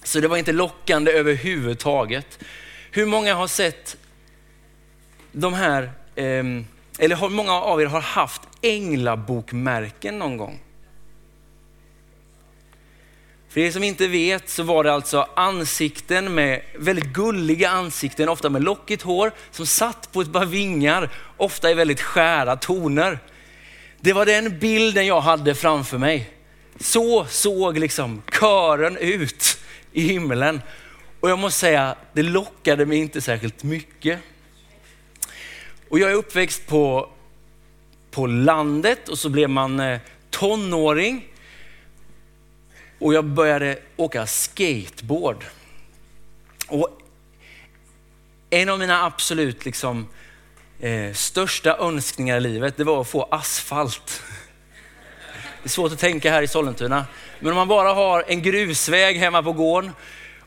Så 0.02 0.20
det 0.20 0.28
var 0.28 0.36
inte 0.36 0.52
lockande 0.52 1.12
överhuvudtaget. 1.12 2.38
Hur 2.90 3.06
många 3.06 3.34
har 3.34 3.46
sett 3.46 3.96
de 5.32 5.54
här, 5.54 5.92
ehm, 6.16 6.66
eller 6.98 7.16
hur 7.16 7.28
många 7.28 7.52
av 7.52 7.82
er 7.82 7.86
har 7.86 8.00
haft 8.00 8.42
änglabokmärken 8.62 10.18
någon 10.18 10.36
gång? 10.36 10.60
För 13.58 13.62
er 13.62 13.70
som 13.70 13.84
inte 13.84 14.08
vet 14.08 14.48
så 14.48 14.62
var 14.62 14.84
det 14.84 14.92
alltså 14.92 15.28
ansikten 15.36 16.34
med 16.34 16.62
väldigt 16.76 17.04
gulliga 17.04 17.68
ansikten, 17.70 18.28
ofta 18.28 18.50
med 18.50 18.62
lockigt 18.64 19.02
hår, 19.02 19.32
som 19.50 19.66
satt 19.66 20.12
på 20.12 20.20
ett 20.20 20.32
par 20.32 20.46
vingar, 20.46 21.10
ofta 21.36 21.70
i 21.70 21.74
väldigt 21.74 22.00
skära 22.00 22.56
toner. 22.56 23.18
Det 24.00 24.12
var 24.12 24.26
den 24.26 24.58
bilden 24.58 25.06
jag 25.06 25.20
hade 25.20 25.54
framför 25.54 25.98
mig. 25.98 26.30
Så 26.80 27.24
såg 27.24 27.78
liksom 27.78 28.22
kören 28.40 28.96
ut 28.96 29.58
i 29.92 30.02
himlen. 30.02 30.60
Och 31.20 31.30
jag 31.30 31.38
måste 31.38 31.60
säga, 31.60 31.96
det 32.12 32.22
lockade 32.22 32.86
mig 32.86 32.98
inte 32.98 33.20
särskilt 33.20 33.62
mycket. 33.62 34.20
Och 35.88 35.98
jag 35.98 36.10
är 36.10 36.14
uppväxt 36.14 36.66
på, 36.66 37.10
på 38.10 38.26
landet 38.26 39.08
och 39.08 39.18
så 39.18 39.28
blev 39.28 39.50
man 39.50 39.80
eh, 39.80 40.00
tonåring 40.30 41.24
och 42.98 43.14
jag 43.14 43.24
började 43.24 43.78
åka 43.96 44.26
skateboard. 44.26 45.44
Och 46.68 46.88
en 48.50 48.68
av 48.68 48.78
mina 48.78 49.04
absolut 49.04 49.64
liksom, 49.64 50.08
eh, 50.80 51.12
största 51.12 51.76
önskningar 51.76 52.36
i 52.36 52.40
livet, 52.40 52.76
det 52.76 52.84
var 52.84 53.00
att 53.00 53.08
få 53.08 53.22
asfalt. 53.22 54.22
Det 55.62 55.66
är 55.66 55.68
svårt 55.68 55.92
att 55.92 55.98
tänka 55.98 56.30
här 56.30 56.42
i 56.42 56.48
Sollentuna. 56.48 57.06
Men 57.40 57.52
om 57.52 57.56
man 57.56 57.68
bara 57.68 57.92
har 57.92 58.24
en 58.28 58.42
grusväg 58.42 59.16
hemma 59.16 59.42
på 59.42 59.52
gården 59.52 59.92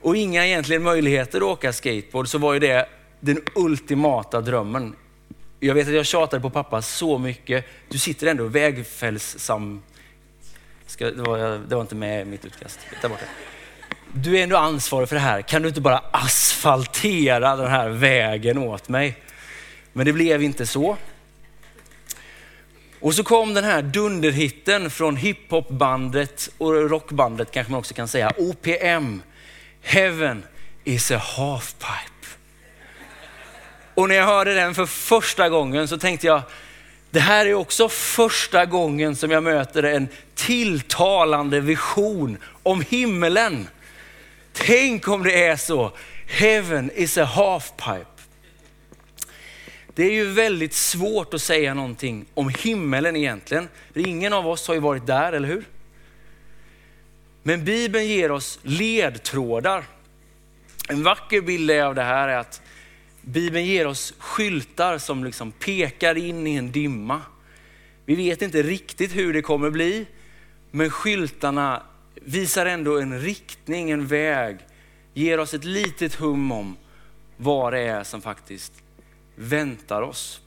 och 0.01 0.15
inga 0.15 0.47
egentligen 0.47 0.83
möjligheter 0.83 1.37
att 1.37 1.43
åka 1.43 1.73
skateboard 1.73 2.27
så 2.27 2.37
var 2.37 2.53
ju 2.53 2.59
det 2.59 2.89
den 3.19 3.41
ultimata 3.55 4.41
drömmen. 4.41 4.95
Jag 5.59 5.73
vet 5.73 5.87
att 5.87 5.93
jag 5.93 6.05
tjatade 6.05 6.41
på 6.41 6.49
pappa 6.49 6.81
så 6.81 7.17
mycket. 7.17 7.65
Du 7.89 7.97
sitter 7.97 8.27
ändå 8.27 8.43
vägfällssam 8.43 9.81
Ska, 10.91 11.11
det, 11.11 11.21
var, 11.21 11.37
det 11.67 11.75
var 11.75 11.81
inte 11.81 11.95
med 11.95 12.21
i 12.21 12.25
mitt 12.25 12.45
utkast. 12.45 12.79
Ta 13.01 13.09
bort 13.09 13.19
det. 13.19 13.25
Du 14.13 14.37
är 14.37 14.43
ändå 14.43 14.57
ansvarig 14.57 15.09
för 15.09 15.15
det 15.15 15.21
här. 15.21 15.41
Kan 15.41 15.61
du 15.61 15.67
inte 15.67 15.81
bara 15.81 16.03
asfaltera 16.11 17.55
den 17.55 17.71
här 17.71 17.89
vägen 17.89 18.57
åt 18.57 18.89
mig? 18.89 19.15
Men 19.93 20.05
det 20.05 20.13
blev 20.13 20.43
inte 20.43 20.65
så. 20.65 20.97
Och 22.99 23.13
så 23.13 23.23
kom 23.23 23.53
den 23.53 23.63
här 23.63 23.81
dunderhitten 23.81 24.89
från 24.89 25.15
hiphopbandet 25.15 26.49
och 26.57 26.89
rockbandet 26.89 27.51
kanske 27.51 27.71
man 27.71 27.79
också 27.79 27.93
kan 27.93 28.07
säga, 28.07 28.31
OPM. 28.37 29.21
Heaven 29.81 30.43
is 30.83 31.11
a 31.11 31.17
halfpipe. 31.17 32.27
Och 33.93 34.09
när 34.09 34.15
jag 34.15 34.25
hörde 34.25 34.53
den 34.53 34.75
för 34.75 34.85
första 34.85 35.49
gången 35.49 35.87
så 35.87 35.97
tänkte 35.97 36.27
jag, 36.27 36.41
det 37.11 37.19
här 37.19 37.45
är 37.45 37.53
också 37.53 37.89
första 37.89 38.65
gången 38.65 39.15
som 39.15 39.31
jag 39.31 39.43
möter 39.43 39.83
en 39.83 40.07
tilltalande 40.35 41.59
vision 41.59 42.37
om 42.63 42.81
himmelen. 42.81 43.67
Tänk 44.53 45.07
om 45.07 45.23
det 45.23 45.45
är 45.45 45.55
så. 45.55 45.91
Heaven 46.27 46.91
is 46.95 47.17
a 47.17 47.23
halfpipe. 47.23 48.05
Det 49.93 50.03
är 50.03 50.11
ju 50.11 50.25
väldigt 50.25 50.73
svårt 50.73 51.33
att 51.33 51.41
säga 51.41 51.73
någonting 51.73 52.25
om 52.33 52.49
himmelen 52.49 53.15
egentligen. 53.15 53.69
Ingen 53.95 54.33
av 54.33 54.47
oss 54.47 54.67
har 54.67 54.73
ju 54.73 54.79
varit 54.81 55.07
där, 55.07 55.33
eller 55.33 55.47
hur? 55.47 55.65
Men 57.43 57.65
Bibeln 57.65 58.07
ger 58.07 58.31
oss 58.31 58.59
ledtrådar. 58.61 59.83
En 60.89 61.03
vacker 61.03 61.41
bild 61.41 61.71
av 61.71 61.95
det 61.95 62.03
här 62.03 62.27
är 62.27 62.37
att 62.37 62.61
Bibeln 63.21 63.65
ger 63.65 63.87
oss 63.87 64.13
skyltar 64.17 64.97
som 64.97 65.23
liksom 65.23 65.51
pekar 65.51 66.17
in 66.17 66.47
i 66.47 66.55
en 66.55 66.71
dimma. 66.71 67.21
Vi 68.05 68.15
vet 68.15 68.41
inte 68.41 68.63
riktigt 68.63 69.15
hur 69.15 69.33
det 69.33 69.41
kommer 69.41 69.69
bli, 69.69 70.05
men 70.71 70.89
skyltarna 70.89 71.83
visar 72.15 72.65
ändå 72.65 72.99
en 72.99 73.21
riktning, 73.21 73.91
en 73.91 74.07
väg, 74.07 74.57
ger 75.13 75.39
oss 75.39 75.53
ett 75.53 75.63
litet 75.63 76.15
hum 76.15 76.51
om 76.51 76.77
vad 77.37 77.73
det 77.73 77.79
är 77.79 78.03
som 78.03 78.21
faktiskt 78.21 78.73
väntar 79.35 80.01
oss. 80.01 80.41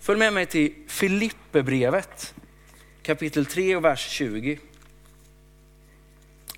Följ 0.00 0.18
med 0.18 0.32
mig 0.32 0.46
till 0.46 0.74
Filipperbrevet 0.86 2.34
kapitel 3.02 3.46
3 3.46 3.76
och 3.76 3.84
vers 3.84 4.08
20 4.08 4.58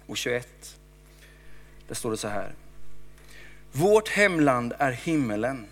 och 0.06 0.16
21. 0.16 0.78
Där 1.88 1.94
står 1.94 2.10
det 2.10 2.16
så 2.16 2.28
här. 2.28 2.52
Vårt 3.78 4.08
hemland 4.08 4.74
är 4.78 4.92
himmelen 4.92 5.66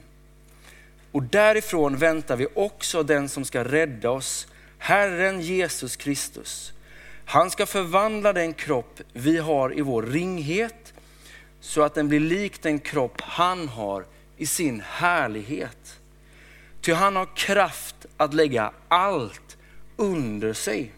och 1.12 1.22
därifrån 1.22 1.96
väntar 1.96 2.36
vi 2.36 2.46
också 2.54 3.02
den 3.02 3.28
som 3.28 3.44
ska 3.44 3.64
rädda 3.64 4.10
oss, 4.10 4.46
Herren 4.78 5.40
Jesus 5.40 5.96
Kristus. 5.96 6.72
Han 7.24 7.50
ska 7.50 7.66
förvandla 7.66 8.32
den 8.32 8.54
kropp 8.54 9.00
vi 9.12 9.38
har 9.38 9.78
i 9.78 9.80
vår 9.80 10.02
ringhet 10.02 10.94
så 11.60 11.82
att 11.82 11.94
den 11.94 12.08
blir 12.08 12.20
lik 12.20 12.62
den 12.62 12.78
kropp 12.78 13.20
han 13.20 13.68
har 13.68 14.04
i 14.36 14.46
sin 14.46 14.82
härlighet. 14.86 15.98
Ty 16.80 16.92
han 16.92 17.16
har 17.16 17.36
kraft 17.36 18.06
att 18.16 18.34
lägga 18.34 18.72
allt 18.88 19.56
under 19.96 20.52
sig. 20.52 20.92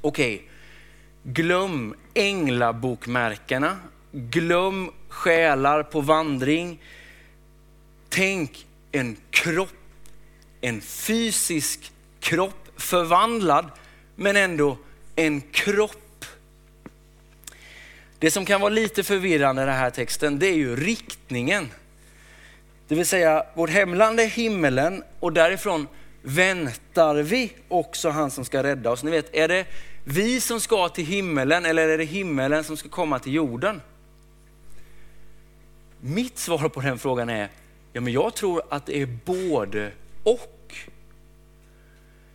Okej, 0.00 0.34
okay. 0.34 0.46
glöm 1.22 1.94
änglabokmärkena, 2.14 3.76
glöm 4.12 4.90
själar 5.08 5.82
på 5.82 6.00
vandring. 6.00 6.80
Tänk 8.08 8.66
en 8.92 9.16
kropp, 9.30 9.68
en 10.60 10.80
fysisk 10.80 11.92
kropp, 12.20 12.68
förvandlad 12.76 13.70
men 14.16 14.36
ändå 14.36 14.78
en 15.16 15.40
kropp. 15.40 16.24
Det 18.18 18.30
som 18.30 18.44
kan 18.44 18.60
vara 18.60 18.70
lite 18.70 19.02
förvirrande 19.02 19.62
i 19.62 19.66
den 19.66 19.74
här 19.74 19.90
texten, 19.90 20.38
det 20.38 20.46
är 20.46 20.54
ju 20.54 20.76
riktningen. 20.76 21.68
Det 22.88 22.94
vill 22.94 23.06
säga, 23.06 23.46
vårt 23.54 23.70
hemland 23.70 24.20
är 24.20 24.26
himmelen 24.26 25.02
och 25.20 25.32
därifrån 25.32 25.86
väntar 26.22 27.14
vi 27.14 27.52
också 27.68 28.10
han 28.10 28.30
som 28.30 28.44
ska 28.44 28.62
rädda 28.62 28.90
oss. 28.90 29.02
Ni 29.02 29.10
vet, 29.10 29.34
är 29.34 29.48
det 29.48 29.66
vi 30.04 30.40
som 30.40 30.60
ska 30.60 30.88
till 30.88 31.06
himmelen 31.06 31.64
eller 31.64 31.88
är 31.88 31.98
det 31.98 32.04
himmelen 32.04 32.64
som 32.64 32.76
ska 32.76 32.88
komma 32.88 33.18
till 33.18 33.34
jorden? 33.34 33.80
Mitt 36.04 36.38
svar 36.38 36.68
på 36.68 36.80
den 36.80 36.98
frågan 36.98 37.28
är, 37.28 37.48
ja 37.92 38.00
men 38.00 38.12
jag 38.12 38.34
tror 38.34 38.62
att 38.68 38.86
det 38.86 38.96
är 39.02 39.06
både 39.24 39.92
och. 40.22 40.74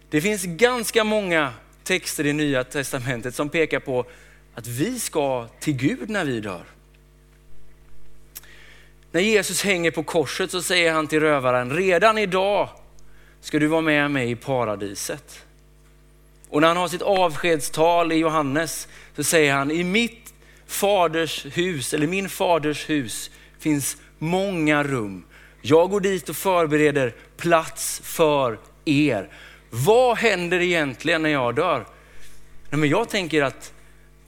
Det 0.10 0.22
finns 0.22 0.44
ganska 0.44 1.04
många 1.04 1.54
texter 1.84 2.26
i 2.26 2.34
Nya 2.34 2.64
Testamentet 2.64 3.36
som 3.36 3.50
pekar 3.50 3.80
på 3.80 4.06
att 4.56 4.68
vi 4.68 5.00
ska 5.00 5.48
till 5.60 5.74
Gud 5.74 6.10
när 6.10 6.26
vi 6.26 6.40
dör. 6.40 6.64
När 9.12 9.22
Jesus 9.22 9.64
hänger 9.64 9.92
på 9.92 10.04
korset 10.04 10.52
så 10.52 10.62
säger 10.62 10.94
han 10.94 11.08
till 11.08 11.20
rövaren, 11.20 11.76
redan 11.76 12.18
idag 12.18 12.70
ska 13.42 13.60
du 13.60 13.68
vara 13.68 13.82
med 13.82 14.12
mig 14.12 14.32
i 14.32 14.36
paradiset. 14.36 15.46
Och 16.50 16.62
när 16.62 16.68
han 16.68 16.78
har 16.78 16.88
sitt 16.88 17.02
avskedstal 17.02 18.12
i 18.12 18.16
Johannes 18.16 18.88
så 19.16 19.24
säger 19.24 19.54
han, 19.54 19.72
i 19.72 19.84
mitt 19.84 20.34
faders 20.68 21.46
hus, 21.46 21.94
eller 21.94 22.08
min 22.08 22.30
faders 22.30 22.90
hus, 22.90 23.32
finns 23.60 23.98
många 24.18 24.84
rum. 24.84 25.24
Jag 25.62 25.90
går 25.90 26.00
dit 26.00 26.30
och 26.30 26.36
förbereder 26.36 27.16
plats 27.38 28.02
för 28.04 28.60
er. 28.86 29.30
Vad 29.70 30.18
händer 30.18 30.60
egentligen 30.60 31.22
när 31.22 31.30
jag 31.30 31.56
dör? 31.56 31.86
Nej, 32.70 32.80
men 32.80 32.90
jag 32.90 33.10
tänker 33.10 33.44
att 33.44 33.74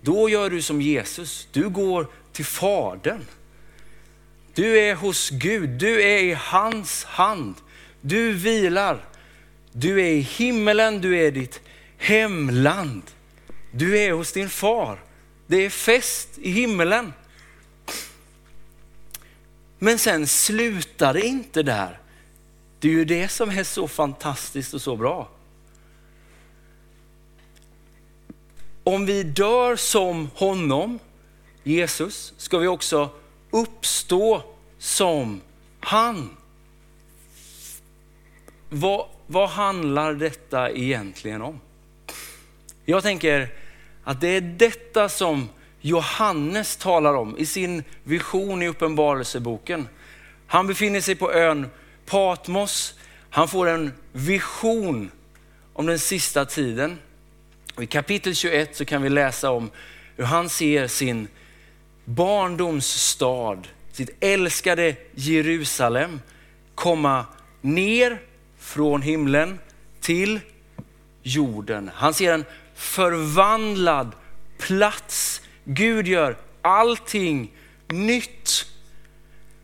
då 0.01 0.29
gör 0.29 0.49
du 0.49 0.61
som 0.61 0.81
Jesus. 0.81 1.47
Du 1.51 1.69
går 1.69 2.07
till 2.31 2.45
Fadern. 2.45 3.25
Du 4.53 4.79
är 4.79 4.95
hos 4.95 5.29
Gud, 5.29 5.69
du 5.69 6.01
är 6.03 6.23
i 6.23 6.33
hans 6.33 7.03
hand. 7.03 7.55
Du 8.01 8.33
vilar. 8.33 9.05
Du 9.71 10.01
är 10.01 10.11
i 10.11 10.19
himmelen, 10.19 11.01
du 11.01 11.17
är 11.17 11.31
ditt 11.31 11.61
hemland. 11.97 13.03
Du 13.71 13.99
är 13.99 14.11
hos 14.11 14.31
din 14.31 14.49
far. 14.49 14.99
Det 15.47 15.65
är 15.65 15.69
fest 15.69 16.29
i 16.37 16.51
himmelen. 16.51 17.13
Men 19.79 19.99
sen 19.99 20.27
slutar 20.27 21.13
det 21.13 21.21
inte 21.21 21.63
där. 21.63 21.99
Det 22.79 22.87
är 22.87 22.91
ju 22.91 23.05
det 23.05 23.27
som 23.27 23.49
är 23.49 23.63
så 23.63 23.87
fantastiskt 23.87 24.73
och 24.73 24.81
så 24.81 24.95
bra. 24.95 25.29
Om 28.83 29.05
vi 29.05 29.23
dör 29.23 29.75
som 29.75 30.29
honom, 30.35 30.99
Jesus, 31.63 32.33
ska 32.37 32.57
vi 32.57 32.67
också 32.67 33.09
uppstå 33.51 34.43
som 34.77 35.41
han. 35.79 36.37
Vad, 38.69 39.07
vad 39.27 39.49
handlar 39.49 40.13
detta 40.13 40.71
egentligen 40.71 41.41
om? 41.41 41.59
Jag 42.85 43.03
tänker 43.03 43.53
att 44.03 44.21
det 44.21 44.27
är 44.27 44.41
detta 44.41 45.09
som 45.09 45.49
Johannes 45.81 46.77
talar 46.77 47.13
om 47.13 47.37
i 47.37 47.45
sin 47.45 47.83
vision 48.03 48.61
i 48.61 48.67
Uppenbarelseboken. 48.67 49.87
Han 50.47 50.67
befinner 50.67 51.01
sig 51.01 51.15
på 51.15 51.31
ön 51.33 51.69
Patmos. 52.05 52.93
Han 53.29 53.47
får 53.47 53.69
en 53.69 53.93
vision 54.11 55.11
om 55.73 55.85
den 55.85 55.99
sista 55.99 56.45
tiden. 56.45 56.97
Och 57.75 57.83
I 57.83 57.87
kapitel 57.87 58.35
21 58.35 58.75
så 58.75 58.85
kan 58.85 59.01
vi 59.01 59.09
läsa 59.09 59.51
om 59.51 59.71
hur 60.15 60.23
han 60.23 60.49
ser 60.49 60.87
sin 60.87 61.27
barndomsstad, 62.05 63.67
sitt 63.91 64.09
älskade 64.19 64.95
Jerusalem 65.15 66.21
komma 66.75 67.25
ner 67.61 68.21
från 68.59 69.01
himlen 69.01 69.59
till 70.01 70.39
jorden. 71.23 71.91
Han 71.93 72.13
ser 72.13 72.33
en 72.33 72.45
förvandlad 72.75 74.11
plats. 74.57 75.41
Gud 75.71 76.07
gör 76.07 76.37
allting 76.61 77.51
nytt. 77.87 78.65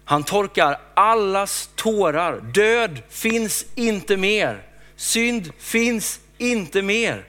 Han 0.04 0.24
torkar 0.24 0.80
allas 0.94 1.70
tårar. 1.76 2.42
Död 2.42 3.02
finns 3.10 3.66
inte 3.76 4.18
mer. 4.18 4.64
Synd 4.96 5.52
finns 5.58 6.20
inte 6.38 6.82
mer. 6.82 7.26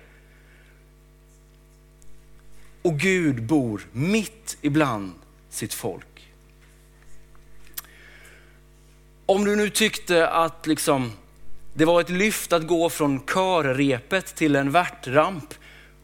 Och 2.82 2.98
Gud 2.98 3.42
bor 3.42 3.86
mitt 3.92 4.56
ibland 4.62 5.12
sitt 5.50 5.74
folk. 5.74 6.32
Om 9.26 9.44
du 9.44 9.56
nu 9.56 9.70
tyckte 9.70 10.28
att 10.28 10.66
liksom, 10.66 11.12
det 11.74 11.84
var 11.84 12.00
ett 12.00 12.10
lyft 12.10 12.52
att 12.52 12.66
gå 12.66 12.90
från 12.90 13.20
körrepet 13.26 14.34
till 14.34 14.56
en 14.56 14.70
värtramp, 14.70 15.54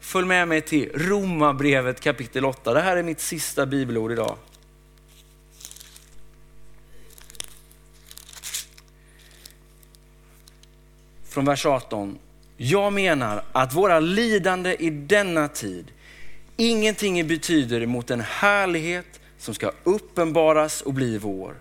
följ 0.03 0.27
med 0.27 0.49
mig 0.49 0.61
till 0.61 0.91
Romarbrevet 0.95 2.01
kapitel 2.01 2.45
8. 2.45 2.75
Det 2.75 2.81
här 2.81 2.97
är 2.97 3.03
mitt 3.03 3.21
sista 3.21 3.67
bibelord 3.67 4.13
idag. 4.13 4.37
Från 11.29 11.45
vers 11.45 11.67
18. 11.67 12.19
Jag 12.57 12.93
menar 12.93 13.45
att 13.53 13.75
våra 13.75 14.01
lidande 14.01 14.77
i 14.79 14.91
denna 14.91 15.49
tid 15.49 15.93
ingenting 16.57 17.29
betyder 17.29 17.87
mot 17.87 18.07
den 18.07 18.21
härlighet 18.21 19.21
som 19.39 19.55
ska 19.55 19.73
uppenbaras 19.85 20.81
och 20.81 20.95
bli 20.95 21.19
vår. 21.19 21.55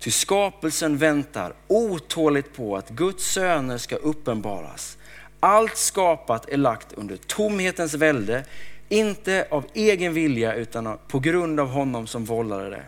Ty 0.00 0.10
skapelsen 0.10 0.96
väntar 0.96 1.54
otåligt 1.66 2.56
på 2.56 2.76
att 2.76 2.90
Guds 2.90 3.32
söner 3.32 3.78
ska 3.78 3.96
uppenbaras. 3.96 4.98
Allt 5.40 5.76
skapat 5.76 6.48
är 6.48 6.56
lagt 6.56 6.92
under 6.92 7.16
tomhetens 7.16 7.94
välde, 7.94 8.44
inte 8.88 9.46
av 9.50 9.66
egen 9.74 10.14
vilja 10.14 10.54
utan 10.54 10.98
på 11.08 11.18
grund 11.18 11.60
av 11.60 11.68
honom 11.68 12.06
som 12.06 12.24
vållade 12.24 12.70
det. 12.70 12.84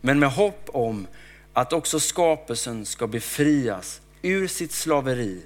Men 0.00 0.18
med 0.18 0.30
hopp 0.30 0.68
om 0.72 1.06
att 1.52 1.72
också 1.72 2.00
skapelsen 2.00 2.86
ska 2.86 3.06
befrias 3.06 4.00
ur 4.22 4.46
sitt 4.46 4.72
slaveri 4.72 5.42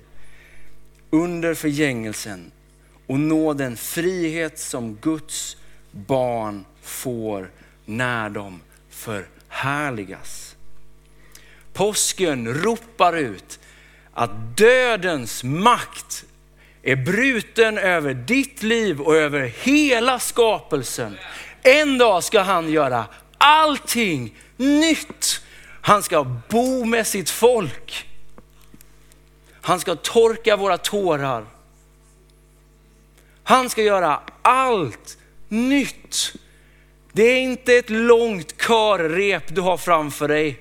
under 1.11 1.55
förgängelsen 1.55 2.53
och 3.07 3.21
nå 3.21 3.55
den 3.55 3.77
frihet 3.77 4.59
som 4.59 4.95
Guds 4.95 5.57
barn 5.91 6.65
får 6.83 7.51
när 7.85 8.31
de 8.31 8.61
förhärligas. 8.91 10.57
påsken 11.73 12.55
ropar 12.55 13.17
ut 13.17 13.59
att 14.13 14.57
dödens 14.57 15.45
makt 15.45 16.25
är 16.83 16.97
bruten 16.97 17.79
över 17.79 18.15
ditt 18.15 18.63
liv 18.63 19.01
och 19.01 19.17
över 19.17 19.53
hela 19.63 20.19
skapelsen. 20.19 21.19
En 21.63 21.99
dag 21.99 22.25
ska 22.25 22.41
han 22.41 22.73
göra 22.73 23.05
allting 23.39 24.35
nytt. 24.57 25.41
Han 25.81 26.03
ska 26.03 26.25
bo 26.49 26.85
med 26.85 27.07
sitt 27.07 27.31
folk. 27.31 28.07
Han 29.61 29.81
ska 29.81 29.97
torka 29.97 30.57
våra 30.57 30.79
tårar. 30.79 31.47
Han 33.43 33.71
ska 33.71 33.83
göra 33.83 34.21
allt 34.43 35.19
nytt. 35.49 36.35
Det 37.13 37.23
är 37.23 37.41
inte 37.41 37.75
ett 37.75 37.91
långt 37.91 38.59
körrep 38.59 39.55
du 39.55 39.61
har 39.61 39.77
framför 39.77 40.29
dig. 40.29 40.61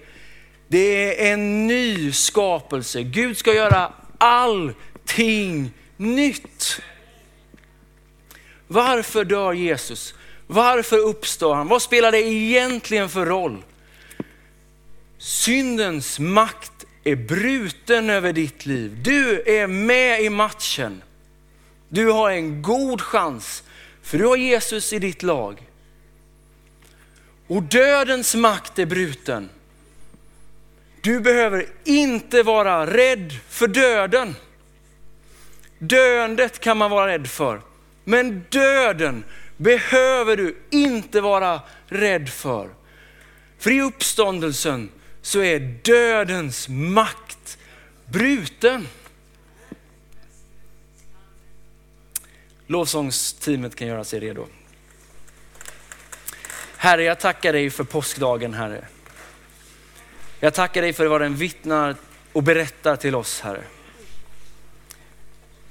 Det 0.67 1.27
är 1.27 1.33
en 1.33 1.67
ny 1.67 2.11
skapelse. 2.11 3.03
Gud 3.03 3.37
ska 3.37 3.53
göra 3.53 3.93
allting 4.17 5.71
nytt. 5.97 6.81
Varför 8.67 9.25
dör 9.25 9.53
Jesus? 9.53 10.13
Varför 10.47 10.97
uppstår 10.97 11.55
han? 11.55 11.67
Vad 11.67 11.81
spelar 11.81 12.11
det 12.11 12.21
egentligen 12.21 13.09
för 13.09 13.25
roll? 13.25 13.63
Syndens 15.17 16.19
makt 16.19 16.85
är 17.03 17.15
bruten 17.15 18.09
över 18.09 18.33
ditt 18.33 18.65
liv. 18.65 18.97
Du 19.03 19.43
är 19.45 19.67
med 19.67 20.23
i 20.23 20.29
matchen. 20.29 21.01
Du 21.89 22.11
har 22.11 22.31
en 22.31 22.61
god 22.61 23.01
chans, 23.01 23.63
för 24.01 24.17
du 24.17 24.25
har 24.25 24.37
Jesus 24.37 24.93
i 24.93 24.99
ditt 24.99 25.23
lag. 25.23 25.63
Och 27.47 27.63
dödens 27.63 28.35
makt 28.35 28.79
är 28.79 28.85
bruten. 28.85 29.49
Du 31.01 31.19
behöver 31.19 31.67
inte 31.83 32.43
vara 32.43 32.93
rädd 32.93 33.33
för 33.49 33.67
döden. 33.67 34.35
Döendet 35.79 36.59
kan 36.59 36.77
man 36.77 36.91
vara 36.91 37.07
rädd 37.07 37.27
för, 37.27 37.61
men 38.03 38.45
döden 38.49 39.23
behöver 39.57 40.37
du 40.37 40.57
inte 40.69 41.21
vara 41.21 41.61
rädd 41.87 42.29
för. 42.29 42.69
För 43.59 43.71
i 43.71 43.81
uppståndelsen 43.81 44.89
så 45.21 45.41
är 45.41 45.59
dödens 45.83 46.69
makt 46.69 47.57
bruten. 48.05 48.87
Lovsångsteamet 52.67 53.75
kan 53.75 53.87
göra 53.87 54.03
sig 54.03 54.19
redo. 54.19 54.47
Herre, 56.77 57.03
jag 57.03 57.19
tackar 57.19 57.53
dig 57.53 57.69
för 57.69 57.83
påskdagen, 57.83 58.53
Herre. 58.53 58.87
Jag 60.39 60.53
tackar 60.53 60.81
dig 60.81 60.93
för 60.93 61.05
vad 61.05 61.21
den 61.21 61.35
vittnar 61.35 61.95
och 62.33 62.43
berättar 62.43 62.95
till 62.95 63.15
oss, 63.15 63.41
Herre. 63.41 63.63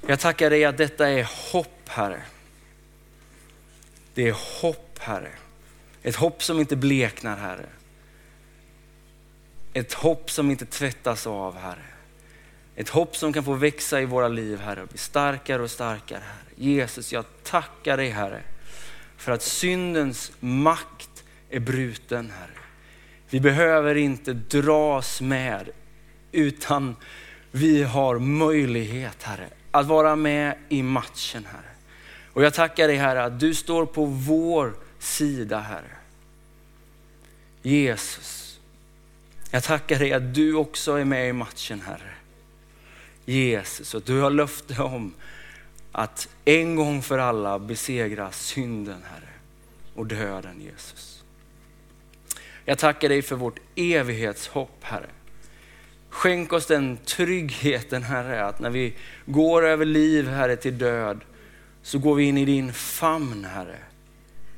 Jag 0.05 0.19
tackar 0.19 0.49
dig 0.49 0.65
att 0.65 0.77
detta 0.77 1.09
är 1.09 1.51
hopp, 1.51 1.89
Herre. 1.89 2.21
Det 4.13 4.27
är 4.27 4.61
hopp, 4.61 4.99
Herre. 4.99 5.31
Ett 6.03 6.15
hopp 6.15 6.43
som 6.43 6.59
inte 6.59 6.75
bleknar, 6.75 7.37
Herre. 7.37 7.65
Ett 9.73 9.93
hopp 9.93 10.31
som 10.31 10.51
inte 10.51 10.65
tvättas 10.65 11.27
av, 11.27 11.57
Herre. 11.57 11.85
Ett 12.75 12.89
hopp 12.89 13.15
som 13.15 13.33
kan 13.33 13.43
få 13.43 13.53
växa 13.53 14.01
i 14.01 14.05
våra 14.05 14.27
liv, 14.27 14.59
Herre, 14.59 14.81
och 14.81 14.87
bli 14.87 14.97
starkare 14.97 15.61
och 15.61 15.71
starkare, 15.71 16.19
Herre. 16.19 16.53
Jesus, 16.55 17.13
jag 17.13 17.25
tackar 17.43 17.97
dig, 17.97 18.09
Herre, 18.09 18.41
för 19.17 19.31
att 19.31 19.41
syndens 19.41 20.31
makt 20.39 21.23
är 21.49 21.59
bruten, 21.59 22.31
Herre. 22.39 22.59
Vi 23.29 23.39
behöver 23.39 23.95
inte 23.95 24.33
dras 24.33 25.21
med, 25.21 25.69
utan 26.31 26.95
vi 27.51 27.83
har 27.83 28.19
möjlighet, 28.19 29.23
Herre, 29.23 29.49
att 29.71 29.85
vara 29.85 30.15
med 30.15 30.55
i 30.69 30.83
matchen, 30.83 31.45
Herre. 31.45 31.71
Och 32.33 32.43
jag 32.43 32.53
tackar 32.53 32.87
dig, 32.87 32.97
Herre, 32.97 33.23
att 33.23 33.39
du 33.39 33.53
står 33.53 33.85
på 33.85 34.05
vår 34.05 34.73
sida, 34.99 35.59
Herre. 35.59 35.97
Jesus, 37.61 38.59
jag 39.51 39.63
tackar 39.63 39.99
dig 39.99 40.13
att 40.13 40.33
du 40.33 40.53
också 40.53 40.93
är 40.93 41.05
med 41.05 41.29
i 41.29 41.33
matchen, 41.33 41.81
Herre. 41.81 42.11
Jesus, 43.25 43.93
och 43.93 44.01
du 44.01 44.19
har 44.21 44.29
löfte 44.29 44.81
om 44.81 45.13
att 45.91 46.29
en 46.45 46.75
gång 46.75 47.01
för 47.01 47.17
alla 47.17 47.59
besegra 47.59 48.31
synden, 48.31 49.03
Herre, 49.03 49.29
och 49.95 50.05
döden, 50.05 50.61
Jesus. 50.61 51.23
Jag 52.65 52.77
tackar 52.77 53.09
dig 53.09 53.21
för 53.21 53.35
vårt 53.35 53.59
evighetshopp, 53.75 54.77
Herre. 54.81 55.09
Skänk 56.09 56.53
oss 56.53 56.65
den 56.65 56.97
tryggheten, 56.97 58.03
Herre, 58.03 58.45
att 58.45 58.59
när 58.59 58.69
vi 58.69 58.93
går 59.25 59.65
över 59.65 59.85
liv, 59.85 60.27
Herre, 60.27 60.55
till 60.55 60.77
död, 60.77 61.21
så 61.81 61.99
går 61.99 62.15
vi 62.15 62.23
in 62.23 62.37
i 62.37 62.45
din 62.45 62.73
famn, 62.73 63.45
Herre. 63.45 63.77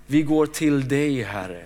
Vi 0.08 0.22
går 0.22 0.46
till 0.46 0.88
dig, 0.88 1.24
Herre. 1.24 1.64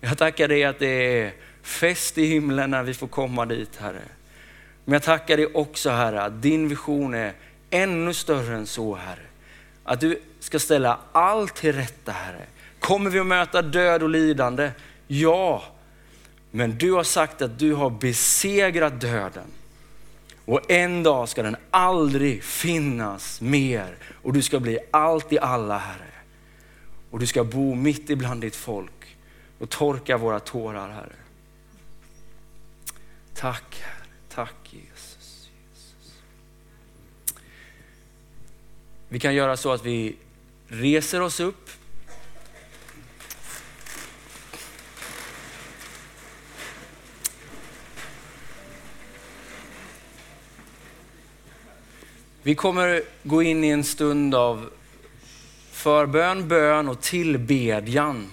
Jag 0.00 0.18
tackar 0.18 0.48
dig 0.48 0.64
att 0.64 0.78
det 0.78 1.20
är 1.20 1.32
fest 1.62 2.18
i 2.18 2.26
himlen 2.26 2.70
när 2.70 2.82
vi 2.82 2.94
får 2.94 3.06
komma 3.06 3.46
dit, 3.46 3.76
Herre. 3.76 4.02
Men 4.84 4.92
jag 4.92 5.02
tackar 5.02 5.36
dig 5.36 5.46
också, 5.46 5.90
Herre, 5.90 6.22
att 6.22 6.42
din 6.42 6.68
vision 6.68 7.14
är 7.14 7.32
ännu 7.70 8.14
större 8.14 8.56
än 8.56 8.66
så, 8.66 8.94
Herre. 8.94 9.26
Att 9.84 10.00
du 10.00 10.20
ska 10.40 10.58
ställa 10.58 10.98
allt 11.12 11.54
till 11.54 11.72
rätta, 11.72 12.12
Herre. 12.12 12.42
Kommer 12.80 13.10
vi 13.10 13.18
att 13.18 13.26
möta 13.26 13.62
död 13.62 14.02
och 14.02 14.08
lidande? 14.08 14.70
Ja, 15.06 15.64
men 16.56 16.78
du 16.78 16.92
har 16.92 17.02
sagt 17.02 17.42
att 17.42 17.58
du 17.58 17.74
har 17.74 17.90
besegrat 17.90 19.00
döden. 19.00 19.46
Och 20.44 20.70
en 20.70 21.02
dag 21.02 21.28
ska 21.28 21.42
den 21.42 21.56
aldrig 21.70 22.44
finnas 22.44 23.40
mer. 23.40 23.96
Och 24.22 24.32
du 24.32 24.42
ska 24.42 24.60
bli 24.60 24.78
allt 24.90 25.32
i 25.32 25.38
alla, 25.38 25.78
Herre. 25.78 26.12
Och 27.10 27.18
du 27.18 27.26
ska 27.26 27.44
bo 27.44 27.74
mitt 27.74 28.10
ibland 28.10 28.40
ditt 28.40 28.56
folk 28.56 29.16
och 29.58 29.70
torka 29.70 30.16
våra 30.16 30.40
tårar, 30.40 30.88
Herre. 30.88 31.16
Tack, 33.34 33.80
Herre. 33.80 34.06
Tack 34.34 34.54
Jesus. 34.70 35.48
Jesus. 35.72 36.12
Vi 39.08 39.20
kan 39.20 39.34
göra 39.34 39.56
så 39.56 39.72
att 39.72 39.84
vi 39.84 40.16
reser 40.68 41.20
oss 41.20 41.40
upp 41.40 41.70
Vi 52.46 52.54
kommer 52.54 53.02
gå 53.22 53.42
in 53.42 53.64
i 53.64 53.68
en 53.68 53.84
stund 53.84 54.34
av 54.34 54.70
förbön, 55.70 56.48
bön 56.48 56.88
och 56.88 57.00
tillbedjan. 57.00 58.26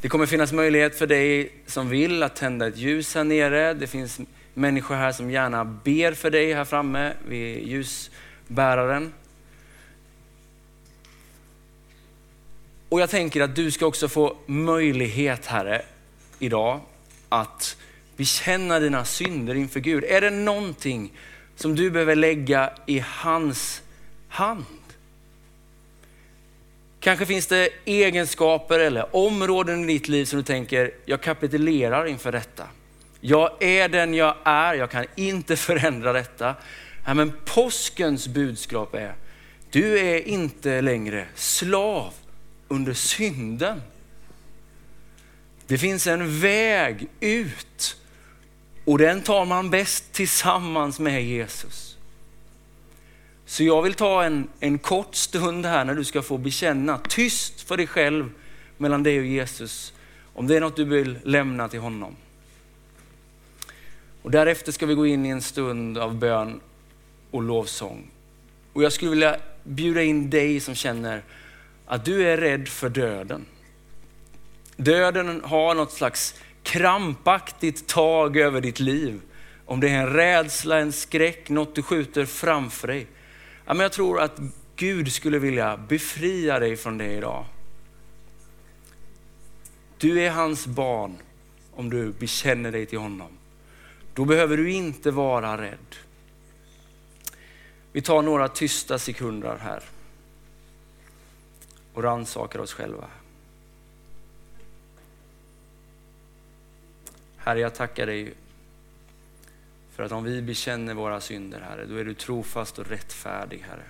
Det 0.00 0.08
kommer 0.08 0.26
finnas 0.26 0.52
möjlighet 0.52 0.98
för 0.98 1.06
dig 1.06 1.52
som 1.66 1.88
vill 1.88 2.22
att 2.22 2.36
tända 2.36 2.66
ett 2.66 2.76
ljus 2.76 3.14
här 3.14 3.24
nere. 3.24 3.74
Det 3.74 3.86
finns 3.86 4.20
människor 4.54 4.94
här 4.94 5.12
som 5.12 5.30
gärna 5.30 5.64
ber 5.64 6.12
för 6.12 6.30
dig 6.30 6.52
här 6.52 6.64
framme 6.64 7.12
vid 7.28 7.68
ljusbäraren. 7.68 9.12
Och 12.88 13.00
jag 13.00 13.10
tänker 13.10 13.40
att 13.40 13.56
du 13.56 13.70
ska 13.70 13.86
också 13.86 14.08
få 14.08 14.36
möjlighet, 14.46 15.46
Herre, 15.46 15.82
idag 16.38 16.80
att 17.28 17.76
bekänna 18.16 18.80
dina 18.80 19.04
synder 19.04 19.54
inför 19.54 19.80
Gud. 19.80 20.04
Är 20.04 20.20
det 20.20 20.30
någonting 20.30 21.12
som 21.58 21.76
du 21.76 21.90
behöver 21.90 22.14
lägga 22.14 22.72
i 22.86 23.04
hans 23.06 23.82
hand. 24.28 24.64
Kanske 27.00 27.26
finns 27.26 27.46
det 27.46 27.68
egenskaper 27.84 28.78
eller 28.78 29.16
områden 29.16 29.84
i 29.90 29.92
ditt 29.92 30.08
liv 30.08 30.24
som 30.24 30.36
du 30.36 30.42
tänker, 30.42 30.90
jag 31.04 31.20
kapitulerar 31.20 32.06
inför 32.06 32.32
detta. 32.32 32.64
Jag 33.20 33.62
är 33.62 33.88
den 33.88 34.14
jag 34.14 34.34
är, 34.44 34.74
jag 34.74 34.90
kan 34.90 35.06
inte 35.16 35.56
förändra 35.66 36.12
detta. 36.12 36.54
Ja, 37.06 37.14
men 37.14 37.32
påskens 37.44 38.28
budskap 38.28 38.94
är, 38.94 39.14
du 39.70 39.98
är 39.98 40.28
inte 40.28 40.80
längre 40.80 41.26
slav 41.34 42.14
under 42.68 42.92
synden. 42.92 43.82
Det 45.66 45.78
finns 45.78 46.06
en 46.06 46.40
väg 46.40 47.08
ut 47.20 47.96
och 48.88 48.98
den 48.98 49.22
tar 49.22 49.44
man 49.44 49.70
bäst 49.70 50.12
tillsammans 50.12 50.98
med 50.98 51.24
Jesus. 51.24 51.96
Så 53.46 53.64
jag 53.64 53.82
vill 53.82 53.94
ta 53.94 54.24
en, 54.24 54.48
en 54.60 54.78
kort 54.78 55.14
stund 55.14 55.66
här 55.66 55.84
när 55.84 55.94
du 55.94 56.04
ska 56.04 56.22
få 56.22 56.38
bekänna 56.38 56.98
tyst 57.08 57.60
för 57.60 57.76
dig 57.76 57.86
själv 57.86 58.30
mellan 58.76 59.02
dig 59.02 59.18
och 59.18 59.24
Jesus. 59.24 59.92
Om 60.34 60.46
det 60.46 60.56
är 60.56 60.60
något 60.60 60.76
du 60.76 60.84
vill 60.84 61.18
lämna 61.24 61.68
till 61.68 61.80
honom. 61.80 62.16
Och 64.22 64.30
därefter 64.30 64.72
ska 64.72 64.86
vi 64.86 64.94
gå 64.94 65.06
in 65.06 65.26
i 65.26 65.28
en 65.28 65.42
stund 65.42 65.98
av 65.98 66.14
bön 66.14 66.60
och 67.30 67.42
lovsång. 67.42 68.10
Och 68.72 68.82
jag 68.82 68.92
skulle 68.92 69.10
vilja 69.10 69.36
bjuda 69.64 70.02
in 70.02 70.30
dig 70.30 70.60
som 70.60 70.74
känner 70.74 71.22
att 71.86 72.04
du 72.04 72.28
är 72.28 72.36
rädd 72.36 72.68
för 72.68 72.88
döden. 72.88 73.46
Döden 74.76 75.40
har 75.44 75.74
något 75.74 75.92
slags 75.92 76.34
krampaktigt 76.68 77.86
tag 77.86 78.36
över 78.36 78.60
ditt 78.60 78.80
liv. 78.80 79.20
Om 79.66 79.80
det 79.80 79.88
är 79.88 79.98
en 79.98 80.12
rädsla, 80.12 80.78
en 80.78 80.92
skräck, 80.92 81.48
något 81.48 81.74
du 81.74 81.82
skjuter 81.82 82.24
framför 82.24 82.88
dig. 82.88 83.06
Ja, 83.64 83.74
men 83.74 83.80
jag 83.80 83.92
tror 83.92 84.20
att 84.20 84.40
Gud 84.76 85.12
skulle 85.12 85.38
vilja 85.38 85.76
befria 85.76 86.58
dig 86.58 86.76
från 86.76 86.98
det 86.98 87.12
idag. 87.12 87.44
Du 89.98 90.20
är 90.20 90.30
hans 90.30 90.66
barn 90.66 91.16
om 91.74 91.90
du 91.90 92.12
bekänner 92.12 92.72
dig 92.72 92.86
till 92.86 92.98
honom. 92.98 93.30
Då 94.14 94.24
behöver 94.24 94.56
du 94.56 94.70
inte 94.70 95.10
vara 95.10 95.62
rädd. 95.62 95.96
Vi 97.92 98.02
tar 98.02 98.22
några 98.22 98.48
tysta 98.48 98.98
sekunder 98.98 99.56
här 99.60 99.82
och 101.94 102.02
rannsakar 102.02 102.58
oss 102.58 102.72
själva. 102.72 103.08
Herre, 107.48 107.60
jag 107.60 107.74
tackar 107.74 108.06
dig 108.06 108.34
för 109.90 110.02
att 110.02 110.12
om 110.12 110.24
vi 110.24 110.42
bekänner 110.42 110.94
våra 110.94 111.20
synder, 111.20 111.60
Herre, 111.60 111.86
då 111.86 111.96
är 111.96 112.04
du 112.04 112.14
trofast 112.14 112.78
och 112.78 112.86
rättfärdig, 112.86 113.58
Herre. 113.58 113.84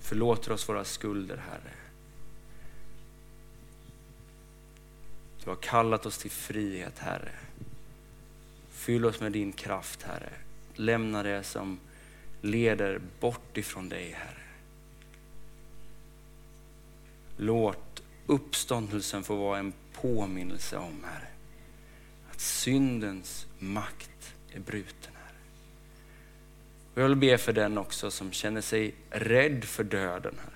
Förlåter 0.00 0.52
oss 0.52 0.68
våra 0.68 0.84
skulder, 0.84 1.36
Herre. 1.36 1.74
Du 5.44 5.50
har 5.50 5.56
kallat 5.56 6.06
oss 6.06 6.18
till 6.18 6.30
frihet, 6.30 6.98
Herre. 6.98 7.32
Fyll 8.70 9.04
oss 9.04 9.20
med 9.20 9.32
din 9.32 9.52
kraft, 9.52 10.02
Herre. 10.02 10.32
Lämna 10.74 11.22
det 11.22 11.42
som 11.42 11.80
leder 12.40 13.00
bort 13.20 13.56
ifrån 13.56 13.88
dig, 13.88 14.10
Herre. 14.10 14.42
Låt 17.36 18.02
uppståndelsen 18.26 19.22
få 19.22 19.36
vara 19.36 19.58
en 19.58 19.72
påminnelse 19.92 20.76
om, 20.76 21.04
Herre, 21.04 21.31
syndens 22.42 23.46
makt 23.58 24.34
är 24.52 24.60
bruten, 24.60 25.12
Här. 25.14 25.34
Och 26.94 27.02
jag 27.02 27.08
vill 27.08 27.16
be 27.16 27.38
för 27.38 27.52
den 27.52 27.78
också 27.78 28.10
som 28.10 28.32
känner 28.32 28.60
sig 28.60 28.94
rädd 29.10 29.64
för 29.64 29.84
döden, 29.84 30.34
Här. 30.38 30.52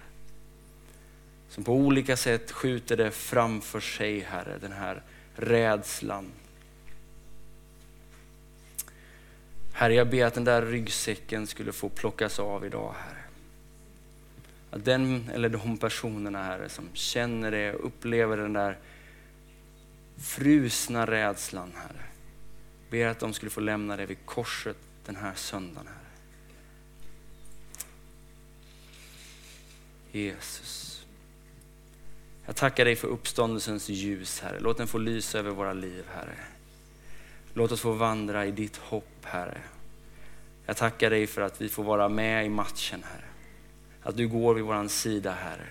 Som 1.48 1.64
på 1.64 1.74
olika 1.74 2.16
sätt 2.16 2.52
skjuter 2.52 2.96
det 2.96 3.10
framför 3.10 3.80
sig, 3.80 4.20
Herre, 4.20 4.58
den 4.60 4.72
här 4.72 5.02
rädslan. 5.36 6.32
Herre, 9.72 9.94
jag 9.94 10.10
ber 10.10 10.24
att 10.24 10.34
den 10.34 10.44
där 10.44 10.62
ryggsäcken 10.62 11.46
skulle 11.46 11.72
få 11.72 11.88
plockas 11.88 12.38
av 12.38 12.66
idag, 12.66 12.94
Herre. 12.98 13.22
Att 14.70 14.84
den 14.84 15.30
eller 15.34 15.48
de 15.48 15.78
personerna, 15.78 16.44
Herre, 16.44 16.68
som 16.68 16.88
känner 16.92 17.50
det 17.50 17.74
och 17.74 17.86
upplever 17.86 18.36
den 18.36 18.52
där 18.52 18.76
frusna 20.18 21.06
rädslan, 21.06 21.72
Herre. 21.76 22.04
Ber 22.90 23.06
att 23.06 23.18
de 23.18 23.32
skulle 23.32 23.50
få 23.50 23.60
lämna 23.60 23.96
det 23.96 24.06
vid 24.06 24.26
korset 24.26 24.76
den 25.06 25.16
här 25.16 25.34
söndagen, 25.34 25.86
Herre. 25.86 26.06
Jesus. 30.12 31.06
Jag 32.46 32.56
tackar 32.56 32.84
dig 32.84 32.96
för 32.96 33.08
uppståndelsens 33.08 33.88
ljus, 33.88 34.40
Herre. 34.40 34.60
Låt 34.60 34.78
den 34.78 34.86
få 34.86 34.98
lysa 34.98 35.38
över 35.38 35.50
våra 35.50 35.72
liv, 35.72 36.04
Herre. 36.14 36.38
Låt 37.54 37.72
oss 37.72 37.80
få 37.80 37.92
vandra 37.92 38.46
i 38.46 38.50
ditt 38.50 38.76
hopp, 38.76 39.18
Herre. 39.22 39.60
Jag 40.66 40.76
tackar 40.76 41.10
dig 41.10 41.26
för 41.26 41.42
att 41.42 41.60
vi 41.60 41.68
får 41.68 41.84
vara 41.84 42.08
med 42.08 42.46
i 42.46 42.48
matchen, 42.48 43.04
Herre. 43.12 43.24
Att 44.02 44.16
du 44.16 44.28
går 44.28 44.54
vid 44.54 44.64
vår 44.64 44.88
sida, 44.88 45.32
Herre. 45.32 45.68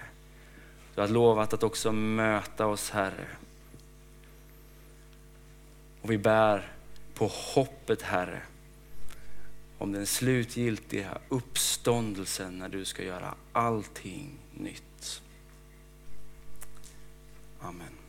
Du 0.96 1.02
har 1.02 1.08
lovat 1.08 1.54
att 1.54 1.64
också 1.64 1.92
möta 1.92 2.66
oss, 2.66 2.90
Herre. 2.90 3.28
Och 6.06 6.12
vi 6.12 6.18
bär 6.18 6.72
på 7.14 7.28
hoppet 7.28 8.02
Herre 8.02 8.42
om 9.78 9.92
den 9.92 10.06
slutgiltiga 10.06 11.18
uppståndelsen 11.30 12.58
när 12.60 12.70
du 12.70 12.86
ska 12.86 13.04
göra 13.04 13.36
allting 13.52 14.40
nytt. 14.54 15.22
Amen. 17.60 18.05